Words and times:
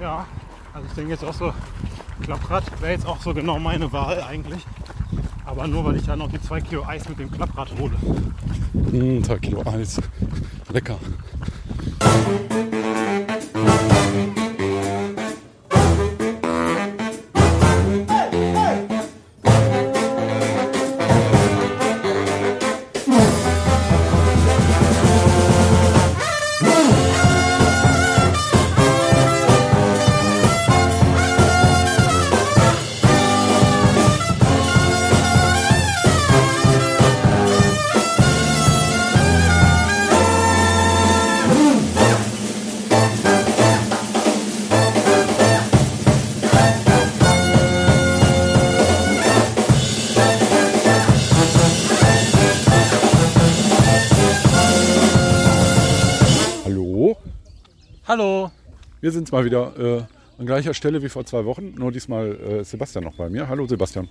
Ja, 0.00 0.26
also 0.74 0.86
ich 0.86 0.94
denke 0.94 1.10
jetzt 1.12 1.24
auch 1.24 1.32
so, 1.32 1.52
Klapprad 2.22 2.64
wäre 2.80 2.92
jetzt 2.92 3.06
auch 3.06 3.20
so 3.20 3.32
genau 3.32 3.58
meine 3.58 3.90
Wahl 3.92 4.22
eigentlich. 4.22 4.64
Aber 5.44 5.66
nur 5.66 5.84
weil 5.84 5.96
ich 5.96 6.06
ja 6.06 6.16
noch 6.16 6.30
die 6.30 6.40
2 6.40 6.60
Kilo 6.60 6.84
Eis 6.84 7.08
mit 7.08 7.18
dem 7.18 7.30
Klapprad 7.30 7.68
hole. 7.78 7.96
Mm, 8.72 9.22
2 9.22 9.38
Kilo 9.38 9.62
Eis. 9.64 10.00
Lecker. 10.70 10.98
Wir 59.06 59.12
sind 59.12 59.30
mal 59.30 59.44
wieder 59.44 59.72
äh, 59.78 60.02
an 60.36 60.46
gleicher 60.46 60.74
Stelle 60.74 61.00
wie 61.00 61.08
vor 61.08 61.24
zwei 61.24 61.44
Wochen. 61.44 61.74
Nur 61.76 61.92
diesmal 61.92 62.40
äh, 62.44 62.60
ist 62.62 62.72
Sebastian 62.72 63.04
noch 63.04 63.14
bei 63.14 63.28
mir. 63.30 63.48
Hallo 63.48 63.64
Sebastian. 63.64 64.08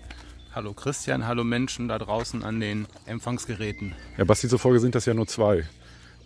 Hallo 0.54 0.72
Christian, 0.72 1.28
hallo 1.28 1.44
Menschen 1.44 1.90
da 1.90 2.00
draußen 2.00 2.46
an 2.46 2.62
den 2.62 2.88
Empfangsgeräten. 3.06 3.94
Ja, 4.18 4.24
Basti, 4.24 4.48
zufolge 4.48 4.80
sind 4.80 4.96
das 4.96 5.06
ja 5.06 5.14
nur 5.14 5.28
zwei. 5.28 5.66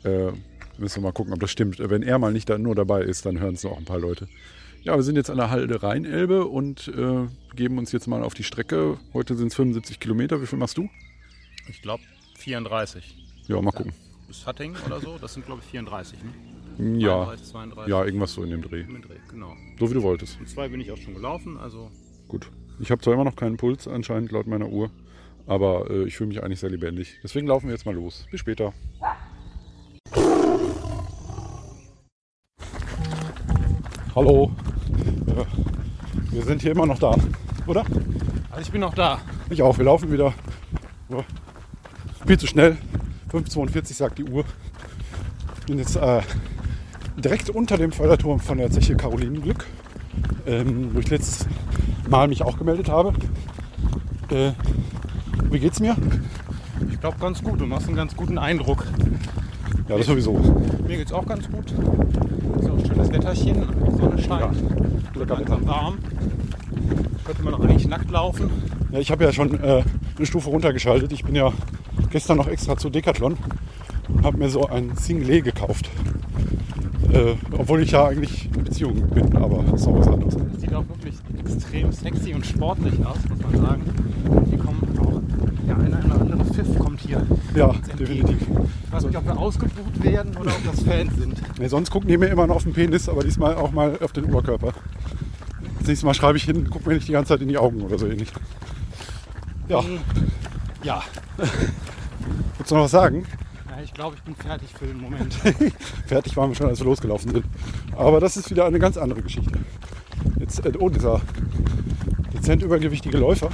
Äh, 0.04 0.34
müssen 0.78 0.98
wir 0.98 1.08
mal 1.08 1.14
gucken, 1.14 1.34
ob 1.34 1.40
das 1.40 1.50
stimmt. 1.50 1.80
Wenn 1.80 2.04
er 2.04 2.20
mal 2.20 2.32
nicht 2.32 2.48
da 2.48 2.60
nur 2.60 2.76
dabei 2.76 3.02
ist, 3.02 3.26
dann 3.26 3.40
hören 3.40 3.56
es 3.56 3.64
noch 3.64 3.76
ein 3.76 3.86
paar 3.86 3.98
Leute. 3.98 4.28
Ja, 4.84 4.96
wir 4.96 5.02
sind 5.02 5.16
jetzt 5.16 5.32
an 5.32 5.38
der 5.38 5.50
Halde 5.50 5.82
Rheinelbe 5.82 6.46
und 6.46 6.90
äh, 6.90 7.26
geben 7.56 7.80
uns 7.80 7.92
jetzt 7.92 8.06
mal 8.06 8.22
auf 8.22 8.36
die 8.36 8.44
Strecke. 8.44 9.00
Heute 9.16 9.36
sind 9.36 9.48
es 9.48 9.56
75 9.56 10.00
Kilometer. 10.00 10.44
Wie 10.44 10.46
viel 10.46 10.60
machst 10.60 10.78
du? 10.78 10.88
Ich 11.68 11.82
glaube 11.82 12.04
34. 12.38 13.16
Ja, 13.48 13.60
mal 13.64 13.72
gucken. 13.72 13.94
Bis 14.28 14.46
Hattingen 14.46 14.78
oder 14.86 15.00
so, 15.00 15.18
das 15.18 15.34
sind 15.34 15.48
glaube 15.48 15.64
ich 15.66 15.72
34, 15.72 16.22
ne? 16.24 16.30
Ja, 16.80 17.26
32, 17.26 17.48
32. 17.48 17.92
ja, 17.92 18.06
irgendwas 18.06 18.34
so 18.34 18.44
in 18.44 18.52
dem 18.52 18.62
Dreh. 18.62 18.82
Im 18.82 19.02
Dreh, 19.02 19.16
genau. 19.30 19.54
So 19.78 19.90
wie 19.90 19.94
du 19.94 20.02
wolltest. 20.02 20.40
Und 20.40 20.48
zwei 20.48 20.70
bin 20.70 20.80
ich 20.80 20.92
auch 20.92 20.98
schon 20.98 21.14
gelaufen, 21.14 21.58
also 21.58 21.92
Gut. 22.30 22.52
Ich 22.80 22.92
habe 22.92 23.02
zwar 23.02 23.16
immer 23.16 23.24
noch 23.24 23.36
keinen 23.36 23.58
Puls 23.58 23.88
anscheinend 23.88 24.32
laut 24.32 24.46
meiner 24.46 24.70
Uhr, 24.70 24.92
aber 25.48 25.90
äh, 25.90 26.04
ich 26.04 26.16
fühle 26.16 26.28
mich 26.28 26.44
eigentlich 26.44 26.60
sehr 26.60 26.70
lebendig. 26.70 27.20
Deswegen 27.24 27.48
laufen 27.48 27.66
wir 27.66 27.74
jetzt 27.74 27.88
mal 27.88 27.96
los. 27.96 28.28
Bis 28.30 28.40
später. 28.40 28.72
Hallo. 34.16 34.52
Ja, 35.26 35.46
wir 36.32 36.44
sind 36.44 36.62
hier 36.62 36.72
immer 36.72 36.86
noch 36.86 37.00
da, 37.00 37.16
oder? 37.66 37.84
also 38.52 38.62
ich 38.62 38.72
bin 38.72 38.82
noch 38.82 38.94
da. 38.94 39.20
Ich 39.50 39.64
auch. 39.64 39.76
Wir 39.78 39.86
laufen 39.86 40.12
wieder. 40.12 40.36
Ja. 41.10 41.26
Viel 42.28 42.38
zu 42.38 42.46
schnell. 42.46 42.78
5,42 43.32 43.94
sagt 43.94 44.20
die 44.20 44.24
Uhr. 44.24 44.46
Ich 45.62 45.66
bin 45.66 45.80
jetzt 45.80 45.96
äh, 45.96 46.22
direkt 47.20 47.50
unter 47.50 47.78
dem 47.78 47.92
Förderturm 47.92 48.40
von 48.40 48.58
der 48.58 48.72
Zeche 48.72 48.96
Carolinenglück, 48.96 49.66
ähm, 50.46 50.92
wo 50.94 51.00
ich 51.00 51.10
letztes 51.10 51.48
Mal 52.10 52.28
mich 52.28 52.42
auch 52.44 52.58
gemeldet 52.58 52.90
habe. 52.90 53.14
Äh, 54.30 54.52
wie 55.52 55.60
geht's 55.60 55.80
mir? 55.80 55.96
Ich 56.92 57.00
glaube 57.00 57.18
ganz 57.20 57.44
gut, 57.44 57.60
du 57.60 57.66
machst 57.66 57.88
einen 57.88 57.96
ganz 57.96 58.16
guten 58.16 58.38
Eindruck. 58.38 58.86
Ja, 59.88 59.98
das 59.98 60.06
sowieso. 60.06 60.34
Mir 60.88 60.98
geht's 60.98 61.12
auch 61.12 61.26
ganz 61.26 61.50
gut. 61.50 61.74
Auch 62.64 62.78
ein 62.78 62.86
schönes 62.86 63.12
Wetterchen, 63.12 63.66
Sonne 63.98 64.22
scheint. 64.22 64.64
Langsam 65.16 65.68
warm. 65.68 65.98
Könnte 67.26 67.44
man 67.44 67.54
auch 67.54 67.60
eigentlich 67.62 67.88
nackt 67.88 68.10
laufen. 68.10 68.50
Ja, 68.92 69.00
ich 69.00 69.12
habe 69.12 69.24
ja 69.24 69.32
schon 69.32 69.62
äh, 69.62 69.84
eine 70.18 70.26
Stufe 70.26 70.50
runtergeschaltet. 70.50 71.12
Ich 71.12 71.24
bin 71.24 71.36
ja 71.36 71.52
gestern 72.12 72.38
noch 72.38 72.48
extra 72.48 72.78
zu 72.78 72.90
Decathlon 72.90 73.38
und 74.08 74.24
habe 74.24 74.38
mir 74.38 74.50
so 74.50 74.68
ein 74.68 74.96
Singlet 74.96 75.44
gekauft. 75.44 75.90
Äh, 77.14 77.36
obwohl 77.58 77.82
ich 77.82 77.92
ja 77.92 78.06
eigentlich 78.08 78.46
in 78.56 78.64
Beziehung 78.64 79.10
bin, 79.10 79.36
aber 79.36 79.64
das 79.64 79.82
ist 79.82 79.88
auch 79.88 79.98
was 79.98 80.08
anderes. 80.08 80.38
Das 80.38 80.62
sieht 80.62 80.74
auch 80.74 80.88
wirklich 80.88 81.16
extrem 81.40 81.92
sexy 81.92 82.34
und 82.34 82.46
sportlich 82.46 82.94
aus, 83.06 83.18
muss 83.28 83.40
man 83.52 83.66
sagen. 83.66 83.82
Hier 84.50 84.58
kommen 84.60 85.00
auch, 85.00 85.68
ja, 85.68 85.76
einer 85.76 86.06
oder 86.06 86.22
andere 86.22 86.46
Pfiff 86.46 86.78
kommt 86.78 87.00
hier. 87.02 87.26
Ja, 87.56 87.74
definitiv. 88.00 88.38
Ich 88.42 88.92
weiß 88.92 89.06
nicht, 89.06 89.18
ob 89.18 89.26
wir 89.26 89.38
ausgebucht 89.38 90.04
werden 90.04 90.38
oder 90.38 90.52
ob 90.52 90.72
das 90.72 90.84
Fans 90.84 91.16
sind. 91.18 91.42
Nee, 91.60 91.68
sonst 91.68 91.90
gucken 91.90 92.10
die 92.10 92.18
mir 92.18 92.28
immer 92.28 92.46
noch 92.46 92.58
auf 92.58 92.64
den 92.64 92.74
Penis, 92.74 93.10
aber 93.10 93.24
diesmal 93.24 93.56
auch 93.56 93.72
mal 93.72 93.98
auf 94.02 94.12
den 94.12 94.26
Oberkörper. 94.26 94.74
Das 95.80 95.88
nächste 95.88 96.06
Mal 96.06 96.14
schreibe 96.14 96.38
ich 96.38 96.44
hin, 96.44 96.68
guck 96.70 96.86
mir 96.86 96.94
nicht 96.94 97.08
die 97.08 97.14
ganze 97.14 97.30
Zeit 97.30 97.42
in 97.42 97.48
die 97.48 97.58
Augen 97.58 97.82
oder 97.82 97.98
so 97.98 98.06
ähnlich. 98.06 98.32
Ja, 99.68 99.84
Ja, 100.84 101.04
willst 102.58 102.72
du 102.72 102.76
noch 102.76 102.84
was 102.84 102.92
sagen? 102.92 103.26
Ja 103.80 103.86
ich 103.86 103.94
glaube, 103.94 104.16
ich 104.16 104.24
bin 104.24 104.36
fertig 104.36 104.70
für 104.78 104.86
den 104.86 105.00
Moment. 105.00 105.34
Fertig 106.06 106.36
waren 106.38 106.50
wir 106.50 106.56
schon, 106.56 106.68
als 106.68 106.80
wir 106.80 106.86
losgelaufen 106.86 107.32
sind. 107.32 107.46
Aber 107.96 108.20
das 108.20 108.38
ist 108.38 108.50
wieder 108.50 108.66
eine 108.66 108.80
ganz 108.80 108.98
andere 108.98 109.22
Geschichte. 109.22 109.52
Jetzt, 110.40 110.66
äh, 110.66 110.72
oh, 110.78 110.90
dieser 110.90 111.22
dezent 112.34 112.62
übergewichtige 112.62 113.18
Läufer, 113.18 113.50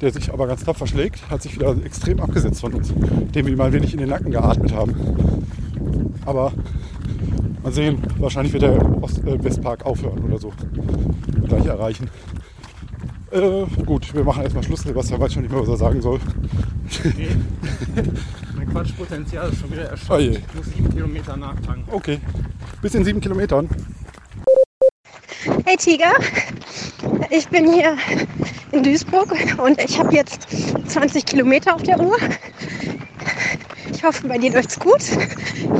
der 0.00 0.12
sich 0.12 0.32
aber 0.32 0.46
ganz 0.46 0.64
tapfer 0.64 0.86
schlägt, 0.86 1.28
hat 1.30 1.42
sich 1.42 1.54
wieder 1.54 1.76
extrem 1.84 2.20
abgesetzt 2.20 2.60
von 2.60 2.74
uns, 2.74 2.92
dem 3.34 3.46
wir 3.46 3.56
mal 3.56 3.72
wenig 3.72 3.92
in 3.92 4.00
den 4.00 4.10
Nacken 4.10 4.30
geatmet 4.30 4.72
haben. 4.74 5.46
Aber 6.24 6.52
mal 7.62 7.72
sehen, 7.72 8.02
wahrscheinlich 8.18 8.52
wird 8.52 8.62
der 8.62 9.02
Ost 9.02 9.24
äh, 9.24 9.42
Westpark 9.42 9.84
aufhören 9.84 10.24
oder 10.24 10.38
so. 10.38 10.52
Gleich 11.48 11.66
erreichen. 11.66 12.08
Äh, 13.30 13.64
gut, 13.84 14.14
wir 14.14 14.24
machen 14.24 14.42
erstmal 14.42 14.62
Schluss. 14.62 14.82
Sebastian 14.82 15.20
weiß 15.20 15.32
schon 15.32 15.42
nicht 15.42 15.52
mehr, 15.52 15.62
was 15.62 15.68
er 15.68 15.76
sagen 15.76 16.00
soll. 16.00 16.20
Nee. 17.16 17.28
mein 18.64 18.72
Quatschpotenzial 18.72 19.50
ist 19.50 19.60
schon 19.60 19.72
wieder 19.72 19.92
Oh 20.08 20.16
je. 20.18 20.28
erschöpft. 20.28 20.46
Ich 20.50 20.54
muss 20.54 20.66
sieben 20.66 20.90
Kilometer 20.90 21.36
nachtanken. 21.36 21.84
Okay, 21.90 22.20
bis 22.80 22.94
in 22.94 23.04
sieben 23.04 23.20
Kilometern. 23.20 23.68
Hey 25.64 25.76
Tiger, 25.76 26.12
ich 27.30 27.48
bin 27.48 27.72
hier 27.72 27.96
in 28.70 28.82
Duisburg 28.84 29.32
und 29.58 29.80
ich 29.82 29.98
habe 29.98 30.14
jetzt 30.14 30.46
20 30.88 31.24
Kilometer 31.24 31.74
auf 31.74 31.82
der 31.82 31.98
Uhr. 31.98 32.16
Ich 33.92 34.04
hoffe, 34.04 34.28
bei 34.28 34.38
dir 34.38 34.52
läuft's 34.52 34.78
gut. 34.78 35.00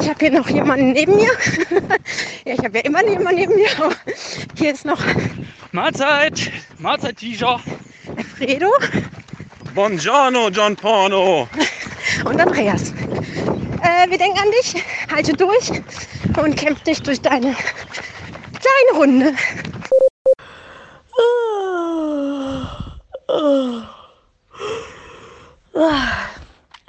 Ich 0.01 0.09
habe 0.09 0.19
hier 0.19 0.33
noch 0.33 0.49
jemanden 0.49 0.93
neben 0.93 1.17
mir. 1.17 1.31
Ja, 2.45 2.55
ich 2.55 2.59
habe 2.65 2.79
ja 2.79 2.85
immer 2.85 3.07
jemanden 3.09 3.37
neben 3.41 3.55
mir. 3.55 3.69
aber 3.79 3.95
Hier 4.59 4.73
ist 4.73 4.85
noch 4.85 4.99
Mahlzeit, 5.71 6.51
Mahlzeit, 6.79 7.17
Tiger. 7.19 7.61
Fredo 8.37 8.69
Buongiorno, 9.77 10.49
John 10.51 10.75
Porno. 10.75 11.49
Und 12.25 12.41
Andreas. 12.41 12.93
Äh, 12.93 14.09
wir 14.09 14.19
denken 14.19 14.39
an 14.39 14.51
dich. 14.51 14.83
Halte 15.11 15.33
durch 15.33 15.71
und 16.39 16.57
kämpf 16.57 16.83
dich 16.83 17.03
durch 17.03 17.21
deine 17.21 17.55
kleine 17.55 18.99
Runde. 18.99 19.35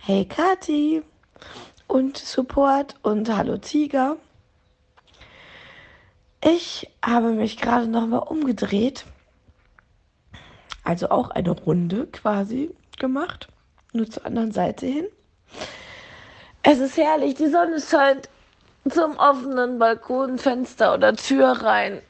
Hey 0.01 0.25
Kati 0.25 1.01
und 1.87 2.17
Support 2.17 2.95
und 3.01 3.35
Hallo 3.35 3.57
Tiger. 3.57 4.17
Ich 6.43 6.89
habe 7.03 7.31
mich 7.31 7.57
gerade 7.57 7.87
nochmal 7.87 8.23
umgedreht, 8.27 9.05
also 10.83 11.09
auch 11.09 11.29
eine 11.29 11.51
Runde 11.51 12.07
quasi 12.07 12.71
gemacht, 12.99 13.47
nur 13.93 14.09
zur 14.09 14.25
anderen 14.25 14.51
Seite 14.51 14.85
hin. 14.85 15.07
Es 16.63 16.79
ist 16.79 16.97
herrlich, 16.97 17.35
die 17.35 17.47
Sonne 17.49 17.79
scheint 17.81 18.29
zum 18.89 19.17
offenen 19.17 19.79
Balkonfenster 19.79 20.93
oder 20.93 21.15
Tür 21.15 21.49
rein. 21.51 22.01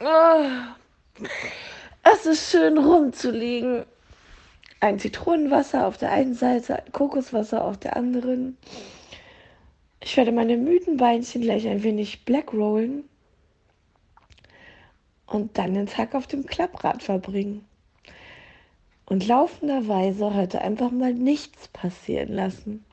Ah, 0.00 0.74
Es 2.02 2.26
ist 2.26 2.50
schön 2.50 2.78
rumzuliegen. 2.78 3.84
Ein 4.80 4.98
Zitronenwasser 4.98 5.86
auf 5.86 5.96
der 5.98 6.12
einen 6.12 6.34
Seite, 6.34 6.76
ein 6.76 6.92
Kokoswasser 6.92 7.64
auf 7.64 7.78
der 7.78 7.96
anderen. 7.96 8.56
Ich 10.00 10.16
werde 10.16 10.30
meine 10.32 10.56
müden 10.56 10.98
Beinchen 10.98 11.42
gleich 11.42 11.66
ein 11.66 11.82
wenig 11.82 12.24
blackrollen 12.24 13.08
und 15.26 15.58
dann 15.58 15.74
den 15.74 15.86
Tag 15.86 16.14
auf 16.14 16.26
dem 16.26 16.46
Klapprad 16.46 17.02
verbringen. 17.02 17.64
Und 19.08 19.26
laufenderweise 19.26 20.34
heute 20.34 20.60
einfach 20.62 20.90
mal 20.90 21.14
nichts 21.14 21.68
passieren 21.68 22.32
lassen. 22.32 22.84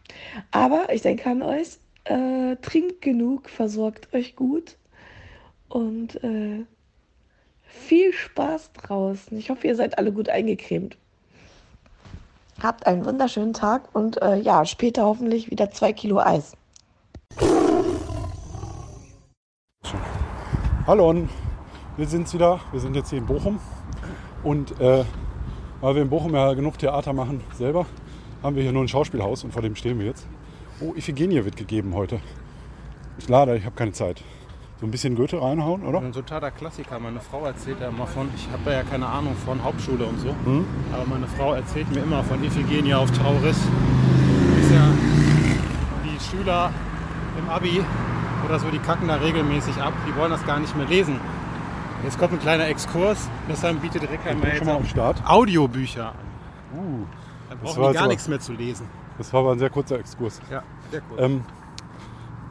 Aber 0.52 0.94
ich 0.94 1.02
denke 1.02 1.30
an 1.30 1.42
euch, 1.42 1.78
äh, 2.06 2.56
trinkt 2.58 3.02
genug, 3.02 3.50
versorgt 3.50 4.14
euch 4.14 4.36
gut 4.36 4.78
und 5.70 6.24
äh, 6.24 6.66
Viel 7.74 8.14
Spaß 8.14 8.72
draußen. 8.74 9.38
Ich 9.38 9.50
hoffe, 9.50 9.68
ihr 9.68 9.76
seid 9.76 9.98
alle 9.98 10.14
gut 10.14 10.30
eingecremt. 10.30 10.96
Habt 12.62 12.86
einen 12.86 13.04
wunderschönen 13.04 13.54
Tag 13.54 13.94
und 13.94 14.22
äh, 14.22 14.38
ja, 14.38 14.64
später 14.64 15.04
hoffentlich 15.04 15.50
wieder 15.50 15.72
zwei 15.72 15.92
Kilo 15.92 16.20
Eis. 16.20 16.56
Hallo, 20.86 21.28
wir 21.98 22.08
sind's 22.08 22.34
wieder. 22.34 22.62
Wir 22.72 22.80
sind 22.80 22.96
jetzt 22.96 23.10
hier 23.10 23.20
in 23.20 23.26
Bochum. 23.26 23.60
Und 24.44 24.80
äh, 24.80 25.04
weil 25.84 25.96
wir 25.96 26.02
in 26.02 26.10
Bochum 26.10 26.34
ja 26.34 26.54
genug 26.54 26.78
Theater 26.78 27.12
machen 27.12 27.42
selber, 27.58 27.86
haben 28.42 28.56
wir 28.56 28.64
hier 28.64 28.72
nur 28.72 28.84
ein 28.84 28.88
Schauspielhaus 28.88 29.44
und 29.44 29.52
vor 29.52 29.62
dem 29.62 29.76
stehen 29.76 30.00
wir 30.00 30.06
jetzt. 30.06 30.26
Oh, 30.80 30.94
Iphigenie 30.96 31.44
wird 31.44 31.58
gegeben 31.58 31.94
heute. 31.94 32.22
Ich 33.18 33.28
lade, 33.28 33.58
ich 33.58 33.66
habe 33.66 33.76
keine 33.76 33.92
Zeit. 33.92 34.24
So 34.80 34.88
ein 34.88 34.92
bisschen 34.92 35.16
Goethe 35.16 35.42
reinhauen, 35.42 35.84
oder? 35.84 36.00
Ein 36.00 36.14
totaler 36.14 36.52
Klassiker. 36.52 37.00
Meine 37.00 37.20
Frau 37.20 37.46
erzählt 37.46 37.82
ja 37.82 37.90
immer 37.90 38.08
von, 38.08 38.30
ich 38.34 38.48
habe 38.52 38.72
ja 38.72 38.84
keine 38.84 39.08
Ahnung 39.08 39.36
von 39.46 39.62
Hauptschule 39.62 40.06
und 40.06 40.20
so, 40.22 40.30
Hm? 40.46 40.66
aber 40.94 41.06
meine 41.06 41.28
Frau 41.28 41.54
erzählt 41.54 41.94
mir 41.94 42.02
immer 42.02 42.24
von 42.24 42.42
Iphigenia 42.42 42.98
auf 42.98 43.12
Tauris. 43.12 43.58
Ist 43.58 44.72
ja 44.72 44.88
die 46.06 46.18
Schüler 46.24 46.72
im 47.38 47.50
Abi 47.50 47.82
oder 48.46 48.58
so, 48.58 48.70
die 48.70 48.80
kacken 48.80 49.10
da 49.10 49.16
regelmäßig 49.16 49.76
ab. 49.82 49.94
Die 50.08 50.16
wollen 50.18 50.32
das 50.32 50.46
gar 50.46 50.60
nicht 50.60 50.76
mehr 50.78 50.88
lesen. 50.88 51.20
Jetzt 52.04 52.20
kommt 52.20 52.34
ein 52.34 52.40
kleiner 52.40 52.68
Exkurs. 52.68 53.30
Deshalb 53.50 53.82
bietet 53.82 54.04
schon 54.58 54.68
mal 54.68 54.76
am 54.76 54.86
Start. 54.86 55.24
Audiobücher 55.26 56.10
an. 56.10 56.16
Uh, 56.78 57.06
Da 57.50 57.56
Das 57.56 57.76
brauchen 57.76 57.88
die 57.92 57.94
gar 57.94 58.04
jetzt 58.04 58.10
nichts 58.10 58.28
mehr 58.28 58.40
zu 58.40 58.54
lesen. 58.54 58.88
das 59.18 59.32
war 59.32 59.40
aber 59.42 59.54
ein 59.54 59.60
sehr 59.60 59.70
kurzer 59.70 60.00
Exkurs. 60.00 60.42
Ja, 60.52 60.64
sehr 60.92 61.02
cool. 61.10 61.18
Ähm, 61.20 61.46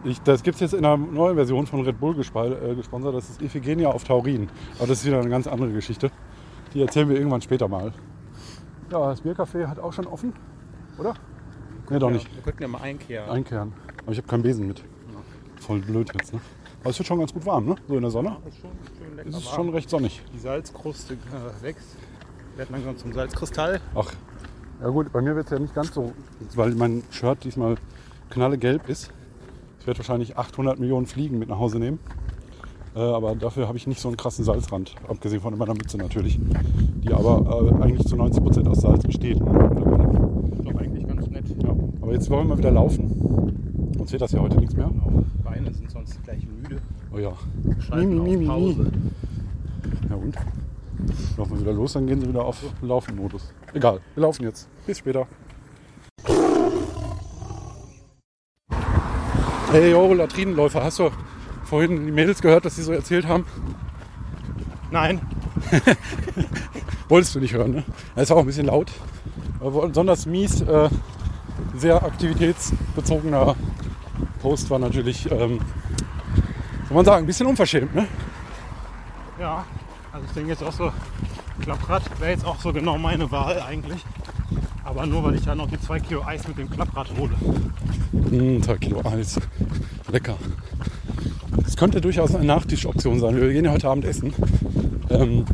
ich, 0.04 0.20
das 0.22 0.43
gibt 0.43 0.54
es 0.54 0.60
jetzt 0.60 0.75
in 0.75 0.84
einer 0.84 0.96
neuen 0.96 1.37
Version 1.37 1.66
von 1.66 1.82
Red 1.82 2.00
Bull 2.00 2.14
äh, 2.19 2.75
gesponsert. 2.75 3.14
Das 3.14 3.28
ist 3.28 3.43
Iphigenia 3.43 3.88
auf 3.88 4.04
Taurin. 4.04 4.49
Aber 4.78 4.87
das 4.87 5.00
ist 5.00 5.06
wieder 5.06 5.20
eine 5.20 5.28
ganz 5.28 5.46
andere 5.46 5.70
Geschichte. 5.70 6.10
Die 6.72 6.81
erzählen 6.81 7.08
wir 7.08 7.16
irgendwann 7.16 7.43
später 7.43 7.69
mal. 7.69 7.93
Ja, 8.90 9.10
das 9.10 9.22
Biercafé 9.22 9.66
hat 9.66 9.78
auch 9.78 9.93
schon 9.93 10.06
offen, 10.06 10.32
oder? 10.98 11.14
Nee, 11.90 11.98
doch 11.98 12.10
nicht. 12.10 12.34
Wir 12.34 12.43
könnten 12.43 12.62
ja 12.62 12.69
mal 12.69 12.81
einkehren. 12.81 13.28
Einkehren. 13.28 13.72
Aber 14.02 14.12
ich 14.12 14.19
habe 14.19 14.28
keinen 14.28 14.43
Besen 14.43 14.66
mit. 14.66 14.82
Voll 15.60 15.81
blöd 15.81 16.10
jetzt, 16.14 16.32
ne? 16.32 16.40
Aber 16.82 16.90
es 16.90 16.99
wird 16.99 17.06
schon 17.06 17.19
ganz 17.20 17.32
gut 17.32 17.46
warm, 17.46 17.64
ne? 17.67 17.76
So 17.88 17.94
in 17.94 18.02
der 18.02 18.11
Sonne. 18.11 18.37
ist 18.49 18.58
schon 18.58 18.70
schön 18.99 19.17
lecker 19.17 19.29
Es 19.29 19.37
ist 19.37 19.46
warm. 19.46 19.55
schon 19.55 19.69
recht 19.70 19.88
sonnig. 19.90 20.20
Die 20.34 20.38
Salzkruste 20.38 21.14
äh, 21.14 21.62
wächst. 21.62 21.96
Wird 22.56 22.70
langsam 22.70 22.96
zum 22.99 23.12
Salzkristall. 23.12 23.81
Ach, 23.94 24.12
ja 24.81 24.88
gut, 24.88 25.12
bei 25.12 25.23
mir 25.23 25.37
wird 25.37 25.46
es 25.46 25.52
ja 25.52 25.58
nicht 25.61 25.75
ganz 25.75 25.94
so, 25.94 26.12
weil 26.56 26.75
mein 26.75 27.02
Shirt 27.11 27.44
diesmal 27.44 27.76
knallegelb 28.31 28.88
ist. 28.88 29.12
Ich 29.81 29.87
werde 29.87 29.99
wahrscheinlich 30.00 30.37
800 30.37 30.79
Millionen 30.81 31.06
Fliegen 31.06 31.38
mit 31.38 31.49
nach 31.49 31.58
Hause 31.58 31.79
nehmen. 31.79 31.99
Äh, 32.94 32.99
aber 33.00 33.37
dafür 33.37 33.69
habe 33.69 33.79
ich 33.79 33.87
nicht 33.87 34.00
so 34.00 34.08
einen 34.08 34.17
krassen 34.17 34.44
Salzrand, 34.44 34.96
abgesehen 35.08 35.40
von 35.40 35.56
meiner 35.56 35.73
Mütze 35.75 35.96
natürlich, 35.96 36.38
die 37.05 37.12
aber 37.12 37.73
äh, 37.79 37.82
eigentlich 37.82 38.06
zu 38.06 38.17
90 38.17 38.43
Prozent 38.43 38.69
aus 38.69 38.81
Salz 38.81 39.02
besteht. 39.05 39.38
mittlerweile. 39.40 40.62
Doch 40.62 40.81
eigentlich 40.81 41.06
ganz 41.06 41.26
nett. 41.29 41.44
Ja. 41.62 41.70
Aber 42.02 42.12
jetzt 42.12 42.29
wollen 42.29 42.43
wir 42.49 42.55
mal 42.55 42.58
wieder 42.58 42.70
laufen. 42.73 43.93
Sonst 43.96 44.12
wird 44.12 44.20
das 44.23 44.32
ja 44.32 44.40
heute 44.40 44.58
nichts 44.58 44.75
mehr. 44.76 44.90
Beine 45.43 45.73
sind 45.73 45.90
sonst 45.90 46.23
gleich. 46.25 46.46
Oh 47.12 47.18
ja. 47.18 47.32
Schalten 47.86 48.20
auf 48.20 48.46
Pause. 48.46 48.92
Ja 50.08 50.16
und? 50.16 50.36
Laufen 51.36 51.52
wir 51.52 51.60
wieder 51.60 51.72
los, 51.72 51.92
dann 51.94 52.06
gehen 52.06 52.20
sie 52.20 52.28
wieder 52.28 52.44
auf 52.44 52.62
Laufen-Modus. 52.80 53.52
Egal, 53.72 54.00
wir 54.14 54.22
laufen 54.22 54.44
jetzt. 54.44 54.68
Bis 54.86 54.98
später. 54.98 55.26
Hey, 59.70 59.90
yo, 59.90 60.12
Latrinenläufer, 60.12 60.84
hast 60.84 60.98
du 60.98 61.10
vorhin 61.64 62.06
die 62.06 62.12
Mädels 62.12 62.40
gehört, 62.40 62.64
dass 62.64 62.76
sie 62.76 62.82
so 62.82 62.92
erzählt 62.92 63.26
haben? 63.26 63.46
Nein, 64.90 65.20
Wolltest 67.08 67.34
du 67.34 67.40
nicht 67.40 67.54
hören, 67.54 67.72
ne? 67.72 67.84
Das 68.14 68.24
ist 68.24 68.30
auch 68.30 68.38
ein 68.38 68.46
bisschen 68.46 68.66
laut. 68.66 68.90
Aber 69.60 69.88
besonders 69.88 70.26
mies, 70.26 70.60
äh, 70.62 70.88
sehr 71.76 72.02
aktivitätsbezogener 72.02 73.54
Post 74.40 74.70
war 74.70 74.78
natürlich, 74.78 75.30
ähm, 75.30 75.60
soll 76.92 76.96
man 76.96 77.04
sagen, 77.06 77.24
ein 77.24 77.26
bisschen 77.26 77.46
unverschämt, 77.46 77.94
ne? 77.94 78.06
ja. 79.40 79.64
Also 80.12 80.26
ich 80.26 80.32
denke 80.32 80.50
jetzt 80.50 80.62
auch 80.62 80.72
so, 80.72 80.92
Klapprad 81.62 82.02
wäre 82.20 82.32
jetzt 82.32 82.44
auch 82.44 82.60
so 82.60 82.70
genau 82.70 82.98
meine 82.98 83.30
Wahl 83.30 83.62
eigentlich. 83.62 84.04
Aber 84.84 85.06
nur 85.06 85.24
weil 85.24 85.36
ich 85.36 85.44
ja 85.46 85.54
noch 85.54 85.70
die 85.70 85.80
2 85.80 86.00
Kilo 86.00 86.22
Eis 86.22 86.46
mit 86.46 86.58
dem 86.58 86.68
Klapprad 86.68 87.08
hole. 87.16 87.32
Mm, 88.12 88.62
2 88.62 88.76
Kilo 88.76 89.00
Eis. 89.06 89.40
Lecker. 90.10 90.36
Das 91.64 91.78
könnte 91.78 92.02
durchaus 92.02 92.34
eine 92.34 92.44
Nachtischoption 92.44 93.20
sein. 93.20 93.40
Wir 93.40 93.50
gehen 93.54 93.64
ja 93.64 93.70
heute 93.70 93.88
Abend 93.88 94.04
essen. 94.04 94.34
Ähm, 95.08 95.46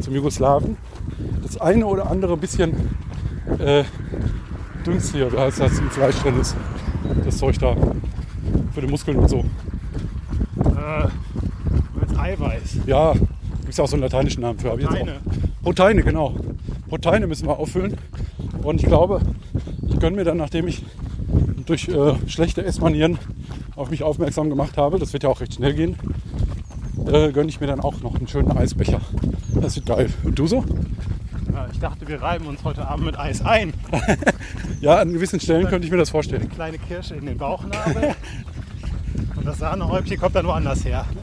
zum 0.00 0.14
Jugoslawen. 0.14 0.76
Das 1.42 1.60
eine 1.60 1.86
oder 1.86 2.08
andere 2.08 2.36
bisschen 2.36 2.72
äh, 3.58 3.82
Dünns 4.86 5.10
hier, 5.10 5.32
wie 5.32 5.38
heißt 5.38 5.58
das, 5.58 5.80
im 5.80 5.90
Fleisch 5.90 6.20
drin 6.20 6.40
ist. 6.40 6.54
Das 7.24 7.38
Zeug 7.38 7.58
da. 7.58 7.74
Für 8.72 8.80
die 8.80 8.86
Muskeln 8.86 9.16
und 9.16 9.28
so. 9.28 9.44
Äh, 10.82 11.08
mit 12.00 12.18
Eiweiß. 12.18 12.78
Ja, 12.86 13.12
gibt 13.12 13.68
es 13.68 13.78
auch 13.78 13.86
so 13.86 13.94
einen 13.94 14.02
lateinischen 14.02 14.42
Namen 14.42 14.58
für. 14.58 14.70
Proteine. 14.70 15.20
Proteine, 15.62 16.02
genau. 16.02 16.34
Proteine 16.88 17.26
müssen 17.26 17.46
wir 17.46 17.58
auffüllen. 17.58 17.96
Und 18.62 18.80
ich 18.80 18.86
glaube, 18.86 19.20
ich 19.88 20.00
gönne 20.00 20.16
mir 20.16 20.24
dann, 20.24 20.38
nachdem 20.38 20.66
ich 20.66 20.84
durch 21.66 21.88
äh, 21.88 22.14
schlechte 22.26 22.64
Essmanieren 22.64 23.18
auf 23.76 23.90
mich 23.90 24.02
aufmerksam 24.02 24.50
gemacht 24.50 24.76
habe, 24.76 24.98
das 24.98 25.12
wird 25.12 25.22
ja 25.22 25.28
auch 25.28 25.40
recht 25.40 25.54
schnell 25.54 25.74
gehen, 25.74 25.96
äh, 27.06 27.30
gönne 27.30 27.48
ich 27.48 27.60
mir 27.60 27.68
dann 27.68 27.80
auch 27.80 28.00
noch 28.00 28.16
einen 28.16 28.26
schönen 28.26 28.50
Eisbecher. 28.50 29.00
Das 29.54 29.76
wird 29.76 29.86
geil. 29.86 30.10
Und 30.24 30.38
du 30.38 30.46
so? 30.46 30.64
Ja, 31.52 31.68
ich 31.70 31.78
dachte, 31.78 32.08
wir 32.08 32.20
reiben 32.20 32.46
uns 32.46 32.64
heute 32.64 32.86
Abend 32.88 33.06
mit 33.06 33.18
Eis 33.18 33.42
ein. 33.42 33.72
Ja, 34.80 34.96
an 34.96 35.12
gewissen 35.12 35.38
Stellen 35.38 35.68
könnte 35.68 35.86
ich 35.86 35.92
mir 35.92 35.96
das 35.96 36.10
vorstellen. 36.10 36.42
Eine 36.42 36.50
kleine 36.50 36.78
Kirsche 36.78 37.14
in 37.14 37.24
den 37.24 37.38
Bauchnabel. 37.38 38.16
Das 39.44 39.58
Sahnehäubchen 39.58 40.18
kommt 40.18 40.34
dann 40.36 40.46
woanders 40.46 40.84
her. 40.84 41.04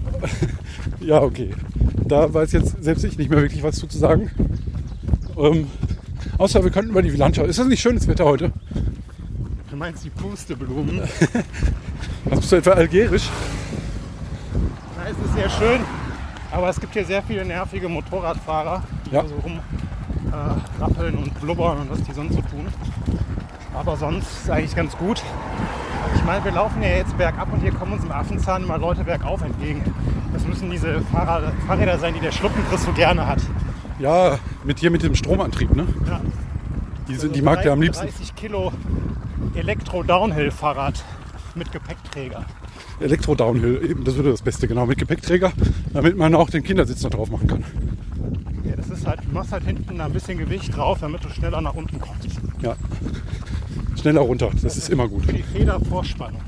Ja, 1.01 1.21
okay. 1.21 1.51
Da 2.06 2.31
weiß 2.33 2.51
jetzt 2.51 2.83
selbst 2.83 3.06
ich 3.06 3.18
nicht 3.18 3.30
mehr 3.30 3.42
wirklich 3.42 3.63
was 3.63 3.77
zu 3.77 3.88
sagen. 3.89 4.30
Ähm, 5.38 5.68
außer 6.38 6.62
wir 6.63 6.71
könnten 6.71 6.92
über 6.92 7.01
die 7.01 7.10
Landschaft. 7.12 7.48
Ist 7.48 7.57
das 7.57 7.68
nicht 7.68 7.80
schönes 7.81 8.06
Wetter 8.07 8.25
heute? 8.25 8.51
Du 9.69 9.77
meinst 9.77 10.04
die 10.04 10.10
Pusteblumen? 10.10 11.01
Was 12.25 12.39
bist 12.42 12.51
du 12.51 12.56
etwa 12.57 12.71
algerisch? 12.71 13.30
Na, 14.98 15.04
es 15.10 15.25
ist 15.25 15.33
sehr 15.36 15.50
schön, 15.50 15.80
aber 16.51 16.69
es 16.69 16.80
gibt 16.81 16.94
hier 16.94 17.06
sehr 17.06 17.24
viele 17.24 17.45
nervige 17.45 17.88
Motorradfahrer, 17.88 18.83
die 19.06 19.16
Ja. 19.16 19.26
so 19.26 19.35
rum 19.35 19.59
äh, 20.31 20.81
rappeln 20.81 21.16
und 21.16 21.40
blubbern 21.40 21.78
und 21.80 21.92
was 21.92 22.04
die 22.04 22.11
sonst 22.11 22.33
so 22.33 22.42
tun. 22.42 22.68
Aber 23.73 23.95
sonst 23.95 24.28
ist 24.28 24.44
es 24.44 24.49
eigentlich 24.49 24.76
ganz 24.76 24.97
gut. 24.97 25.23
Ich 26.15 26.23
meine, 26.23 26.44
wir 26.44 26.51
laufen 26.51 26.81
ja 26.81 26.89
jetzt 26.89 27.18
bergab 27.18 27.51
und 27.51 27.61
hier 27.61 27.71
kommen 27.71 27.94
uns 27.94 28.03
im 28.03 28.11
Affenzahn 28.11 28.63
immer 28.63 28.77
Leute 28.77 29.03
bergauf 29.03 29.41
entgegen. 29.41 29.83
Das 30.33 30.45
müssen 30.45 30.69
diese 30.69 31.01
Fahrrad, 31.11 31.53
Fahrräder 31.68 31.97
sein, 31.97 32.13
die 32.13 32.19
der 32.19 32.31
Schluckenchris 32.31 32.83
so 32.83 32.91
gerne 32.94 33.25
hat. 33.25 33.41
Ja, 33.99 34.39
mit 34.63 34.79
hier 34.79 34.91
mit 34.91 35.03
dem 35.03 35.15
Stromantrieb, 35.15 35.75
ne? 35.75 35.87
Ja. 36.07 36.21
Die, 37.07 37.15
sind, 37.15 37.35
die 37.35 37.41
mag 37.41 37.61
der 37.63 37.73
am 37.73 37.81
liebsten. 37.81 38.06
30 38.06 38.35
Kilo 38.35 38.71
Elektro-Downhill-Fahrrad 39.56 41.03
mit 41.56 41.71
Gepäckträger. 41.71 42.45
Elektro-Downhill, 42.99 43.89
eben, 43.89 44.03
das 44.03 44.15
würde 44.15 44.31
das 44.31 44.41
Beste, 44.41 44.68
genau, 44.68 44.85
mit 44.85 44.97
Gepäckträger, 44.97 45.51
damit 45.94 46.18
man 46.18 46.35
auch 46.35 46.49
den 46.49 46.63
Kindersitz 46.63 47.01
noch 47.03 47.09
drauf 47.09 47.29
machen 47.29 47.47
kann. 47.47 47.63
Ja, 48.63 48.75
das 48.75 48.89
ist 48.89 49.07
halt, 49.07 49.21
du 49.25 49.33
machst 49.33 49.51
halt 49.51 49.63
hinten 49.63 49.99
ein 49.99 50.13
bisschen 50.13 50.37
Gewicht 50.37 50.75
drauf, 50.75 50.99
damit 51.01 51.23
du 51.23 51.29
schneller 51.29 51.61
nach 51.61 51.73
unten 51.73 51.99
kommst. 51.99 52.27
Ja. 52.61 52.75
Schneller 53.99 54.21
runter, 54.21 54.49
das 54.61 54.77
ist 54.77 54.89
immer 54.89 55.07
gut. 55.07 55.25
Für 55.25 55.33
die 55.33 55.44
Federvorspannung. 55.44 56.41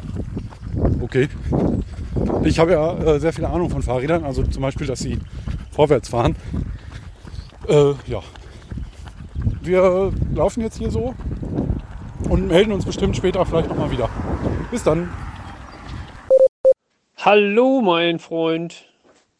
Okay. 1.01 1.27
Ich 2.43 2.59
habe 2.59 2.71
ja 2.71 2.97
äh, 2.97 3.19
sehr 3.19 3.33
viel 3.33 3.45
Ahnung 3.45 3.69
von 3.69 3.81
Fahrrädern, 3.81 4.23
also 4.23 4.43
zum 4.43 4.61
Beispiel, 4.61 4.87
dass 4.87 4.99
sie 4.99 5.19
vorwärts 5.71 6.09
fahren. 6.09 6.35
Äh, 7.67 7.93
ja. 8.07 8.21
Wir 9.61 10.11
laufen 10.33 10.61
jetzt 10.61 10.77
hier 10.77 10.91
so 10.91 11.13
und 12.29 12.47
melden 12.47 12.71
uns 12.71 12.85
bestimmt 12.85 13.15
später 13.15 13.45
vielleicht 13.45 13.69
nochmal 13.69 13.91
wieder. 13.91 14.09
Bis 14.71 14.83
dann. 14.83 15.09
Hallo, 17.17 17.81
mein 17.81 18.19
Freund. 18.19 18.85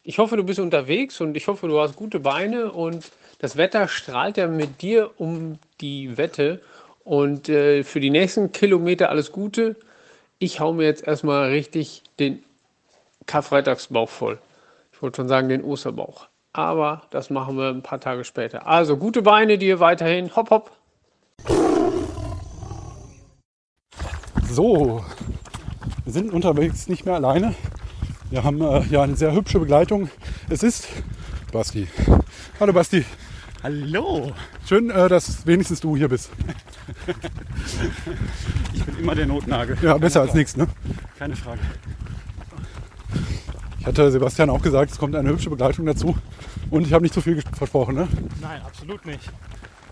Ich 0.04 0.18
hoffe, 0.18 0.36
du 0.36 0.44
bist 0.44 0.60
unterwegs 0.60 1.20
und 1.20 1.36
ich 1.36 1.48
hoffe, 1.48 1.68
du 1.68 1.80
hast 1.80 1.96
gute 1.96 2.20
Beine 2.20 2.72
und 2.72 3.10
das 3.38 3.56
Wetter 3.56 3.88
strahlt 3.88 4.36
ja 4.36 4.46
mit 4.46 4.82
dir 4.82 5.10
um 5.18 5.58
die 5.80 6.16
Wette. 6.16 6.60
Und 7.04 7.48
äh, 7.48 7.82
für 7.84 8.00
die 8.00 8.10
nächsten 8.10 8.52
Kilometer 8.52 9.10
alles 9.10 9.32
Gute. 9.32 9.76
Ich 10.38 10.60
hau 10.60 10.72
mir 10.72 10.84
jetzt 10.84 11.06
erstmal 11.06 11.50
richtig 11.50 12.02
den 12.18 12.42
Karfreitagsbauch 13.26 14.08
voll. 14.08 14.38
Ich 14.92 15.02
wollte 15.02 15.16
schon 15.16 15.28
sagen, 15.28 15.48
den 15.48 15.64
Osterbauch. 15.64 16.28
Aber 16.52 17.02
das 17.10 17.30
machen 17.30 17.56
wir 17.56 17.68
ein 17.68 17.82
paar 17.82 18.00
Tage 18.00 18.24
später. 18.24 18.66
Also 18.66 18.96
gute 18.96 19.22
Beine 19.22 19.58
dir 19.58 19.80
weiterhin. 19.80 20.34
Hopp, 20.36 20.50
hopp. 20.50 20.70
So, 24.50 25.02
wir 26.04 26.12
sind 26.12 26.32
unterwegs 26.32 26.88
nicht 26.88 27.06
mehr 27.06 27.14
alleine. 27.14 27.54
Wir 28.30 28.44
haben 28.44 28.60
äh, 28.60 28.82
ja 28.90 29.02
eine 29.02 29.16
sehr 29.16 29.32
hübsche 29.32 29.58
Begleitung. 29.58 30.10
Es 30.50 30.62
ist 30.62 30.88
Basti. 31.52 31.88
Hallo 32.60 32.72
Basti. 32.72 33.04
Hallo! 33.62 34.32
Schön, 34.66 34.90
äh, 34.90 35.08
dass 35.08 35.46
wenigstens 35.46 35.80
du 35.80 35.96
hier 35.96 36.08
bist. 36.08 36.30
Ich 38.74 38.84
bin 38.84 38.98
immer 38.98 39.14
der 39.14 39.26
Notnagel. 39.26 39.78
Ja, 39.82 39.96
besser 39.96 40.22
als 40.22 40.34
nichts, 40.34 40.56
ne? 40.56 40.66
Keine 41.16 41.36
Frage. 41.36 41.60
Ich 43.78 43.86
hatte 43.86 44.10
Sebastian 44.10 44.50
auch 44.50 44.60
gesagt, 44.60 44.90
es 44.90 44.98
kommt 44.98 45.14
eine 45.14 45.28
hübsche 45.28 45.50
Begleitung 45.50 45.86
dazu. 45.86 46.16
Und 46.70 46.86
ich 46.86 46.92
habe 46.92 47.02
nicht 47.02 47.14
zu 47.14 47.20
viel 47.20 47.40
versprochen, 47.56 47.94
ne? 47.94 48.08
Nein, 48.40 48.60
absolut 48.62 49.06
nicht. 49.06 49.30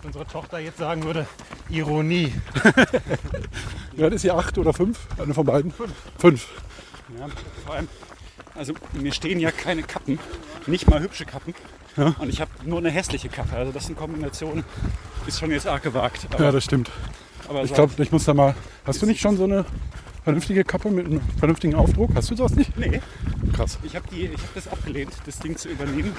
Unsere 0.02 0.26
Tochter 0.26 0.58
jetzt 0.58 0.78
sagen 0.78 1.04
würde, 1.04 1.26
Ironie. 1.68 2.32
Ja, 3.96 4.06
das 4.06 4.16
ist 4.16 4.22
hier 4.22 4.34
acht 4.34 4.56
oder 4.56 4.72
fünf? 4.72 4.98
Eine 5.18 5.34
von 5.34 5.44
beiden? 5.44 5.72
Fünf. 5.72 5.92
Fünf. 6.16 6.48
Ja, 7.18 7.26
vor 7.66 7.74
allem, 7.74 7.88
also 8.54 8.72
mir 8.94 9.12
stehen 9.12 9.40
ja 9.40 9.50
keine 9.50 9.82
Kappen, 9.82 10.18
nicht 10.66 10.88
mal 10.88 11.00
hübsche 11.00 11.26
Kappen. 11.26 11.54
Ja. 11.96 12.14
Und 12.18 12.28
ich 12.28 12.40
habe 12.40 12.50
nur 12.64 12.78
eine 12.78 12.90
hässliche 12.90 13.28
Kappe. 13.28 13.56
Also 13.56 13.72
das 13.72 13.88
in 13.88 13.96
Kombination 13.96 14.64
ist 15.26 15.38
schon 15.40 15.50
jetzt 15.50 15.66
arg 15.66 15.82
gewagt. 15.82 16.26
Ja, 16.38 16.50
das 16.52 16.64
stimmt. 16.64 16.90
aber 17.48 17.62
Ich 17.64 17.74
glaube, 17.74 18.00
ich 18.02 18.12
muss 18.12 18.24
da 18.24 18.34
mal. 18.34 18.54
Hast 18.86 19.02
du 19.02 19.06
nicht 19.06 19.20
schon 19.20 19.36
so 19.36 19.44
eine 19.44 19.64
vernünftige 20.24 20.64
Kappe 20.64 20.90
mit 20.90 21.06
einem 21.06 21.20
vernünftigen 21.38 21.74
Aufdruck? 21.74 22.10
Hast 22.14 22.30
du 22.30 22.34
das 22.34 22.54
nicht? 22.54 22.76
Nee, 22.76 23.00
Krass. 23.54 23.78
ich 23.82 23.96
habe 23.96 24.06
hab 24.06 24.54
das 24.54 24.68
abgelehnt, 24.68 25.12
das 25.26 25.38
Ding 25.38 25.56
zu 25.56 25.68
übernehmen. 25.68 26.14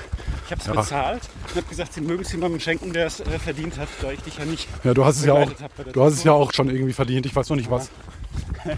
Ich 0.45 0.51
habe 0.51 0.59
es 0.61 0.67
Ja. 0.67 0.73
bezahlt 0.73 1.21
und 1.49 1.55
habe 1.55 1.67
gesagt, 1.67 1.93
sie 1.93 2.01
mögen 2.01 2.23
es 2.23 2.31
jemandem 2.31 2.59
schenken, 2.59 2.93
der 2.93 3.05
es 3.05 3.19
äh, 3.19 3.39
verdient 3.39 3.77
hat, 3.77 3.87
da 4.01 4.11
ich 4.11 4.19
dich 4.21 4.37
ja 4.37 4.45
nicht. 4.45 4.67
Ja, 4.83 4.93
du 4.93 5.05
hast 5.05 5.17
es 5.17 5.25
ja 5.25 5.33
auch. 5.33 5.49
Du 5.93 6.03
hast 6.03 6.13
es 6.13 6.23
ja 6.23 6.31
auch 6.33 6.51
schon 6.51 6.69
irgendwie 6.69 6.93
verdient. 6.93 7.25
Ich 7.25 7.35
weiß 7.35 7.49
noch 7.49 7.57
nicht 7.57 7.69
was. 7.71 7.89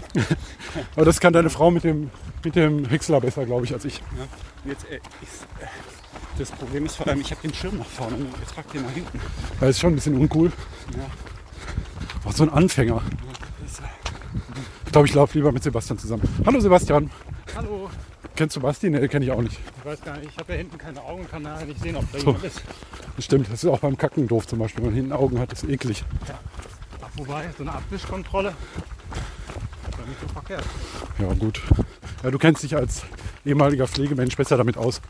Aber 0.96 1.04
das 1.04 1.20
kann 1.20 1.32
deine 1.32 1.50
Frau 1.50 1.70
mit 1.70 1.84
dem, 1.84 2.10
mit 2.44 2.56
dem 2.56 2.84
Häcksler 2.86 3.20
besser, 3.20 3.44
glaube 3.46 3.64
ich, 3.66 3.72
als 3.72 3.84
ich. 3.84 3.98
Ja. 3.98 4.70
Jetzt, 4.70 4.84
äh, 4.90 4.96
ist, 5.22 5.42
äh, 5.60 5.66
das 6.38 6.50
Problem 6.50 6.86
ist 6.86 6.96
vor 6.96 7.06
allem, 7.06 7.20
ich 7.20 7.30
habe 7.30 7.40
den 7.42 7.54
Schirm 7.54 7.78
nach 7.78 7.86
vorne 7.86 8.16
und 8.16 8.28
jetzt 8.40 8.54
tragt 8.54 8.74
den 8.74 8.82
nach 8.82 8.90
hinten. 8.90 9.20
Das 9.60 9.70
ist 9.70 9.80
schon 9.80 9.92
ein 9.92 9.96
bisschen 9.96 10.14
uncool. 10.18 10.50
Ja. 10.96 12.28
Auch 12.28 12.32
so 12.32 12.44
ein 12.44 12.50
Anfänger. 12.50 13.00
Ich 14.86 14.92
glaube, 14.92 15.08
ich 15.08 15.14
laufe 15.14 15.36
lieber 15.38 15.52
mit 15.52 15.62
Sebastian 15.62 15.98
zusammen. 15.98 16.22
Hallo 16.46 16.60
Sebastian. 16.60 17.10
Hallo. 17.56 17.90
Kennst 18.36 18.56
du 18.56 18.60
Basti? 18.60 18.90
Ne, 18.90 19.08
kenne 19.08 19.24
ich 19.24 19.30
auch 19.30 19.42
nicht. 19.42 19.58
Ich 19.78 19.84
weiß 19.84 20.00
gar 20.02 20.16
nicht, 20.16 20.30
ich 20.32 20.38
habe 20.38 20.52
ja 20.52 20.58
hinten 20.58 20.76
keine 20.78 21.00
Augen, 21.02 21.26
kann 21.28 21.42
nachher 21.42 21.66
nicht 21.66 21.80
sehen, 21.80 21.96
ob 21.96 22.10
da 22.12 22.18
So. 22.18 22.26
jemand 22.26 22.44
ist. 22.44 22.62
Das 23.16 23.24
stimmt. 23.24 23.46
Das 23.52 23.62
ist 23.62 23.70
auch 23.70 23.78
beim 23.78 23.96
Kacken 23.96 24.26
doof 24.26 24.46
zum 24.46 24.58
Beispiel. 24.58 24.82
Wenn 24.82 24.90
man 24.90 24.96
hinten 24.96 25.12
Augen 25.12 25.38
hat, 25.38 25.52
ist 25.52 25.64
eklig. 25.64 26.04
Ach, 27.00 27.08
wobei, 27.16 27.48
so 27.56 27.62
eine 27.62 27.72
Abwischkontrolle 27.74 28.48
ist 28.50 29.98
doch 29.98 30.06
nicht 30.06 30.20
so 30.20 30.28
verkehrt. 30.28 30.64
Ja, 31.20 31.32
gut. 31.34 31.60
Ja, 32.24 32.30
du 32.30 32.38
kennst 32.38 32.62
dich 32.64 32.74
als 32.74 33.02
ehemaliger 33.44 33.86
Pflegemensch 33.86 34.36
besser 34.36 34.56
damit 34.56 34.76
aus. 34.76 35.00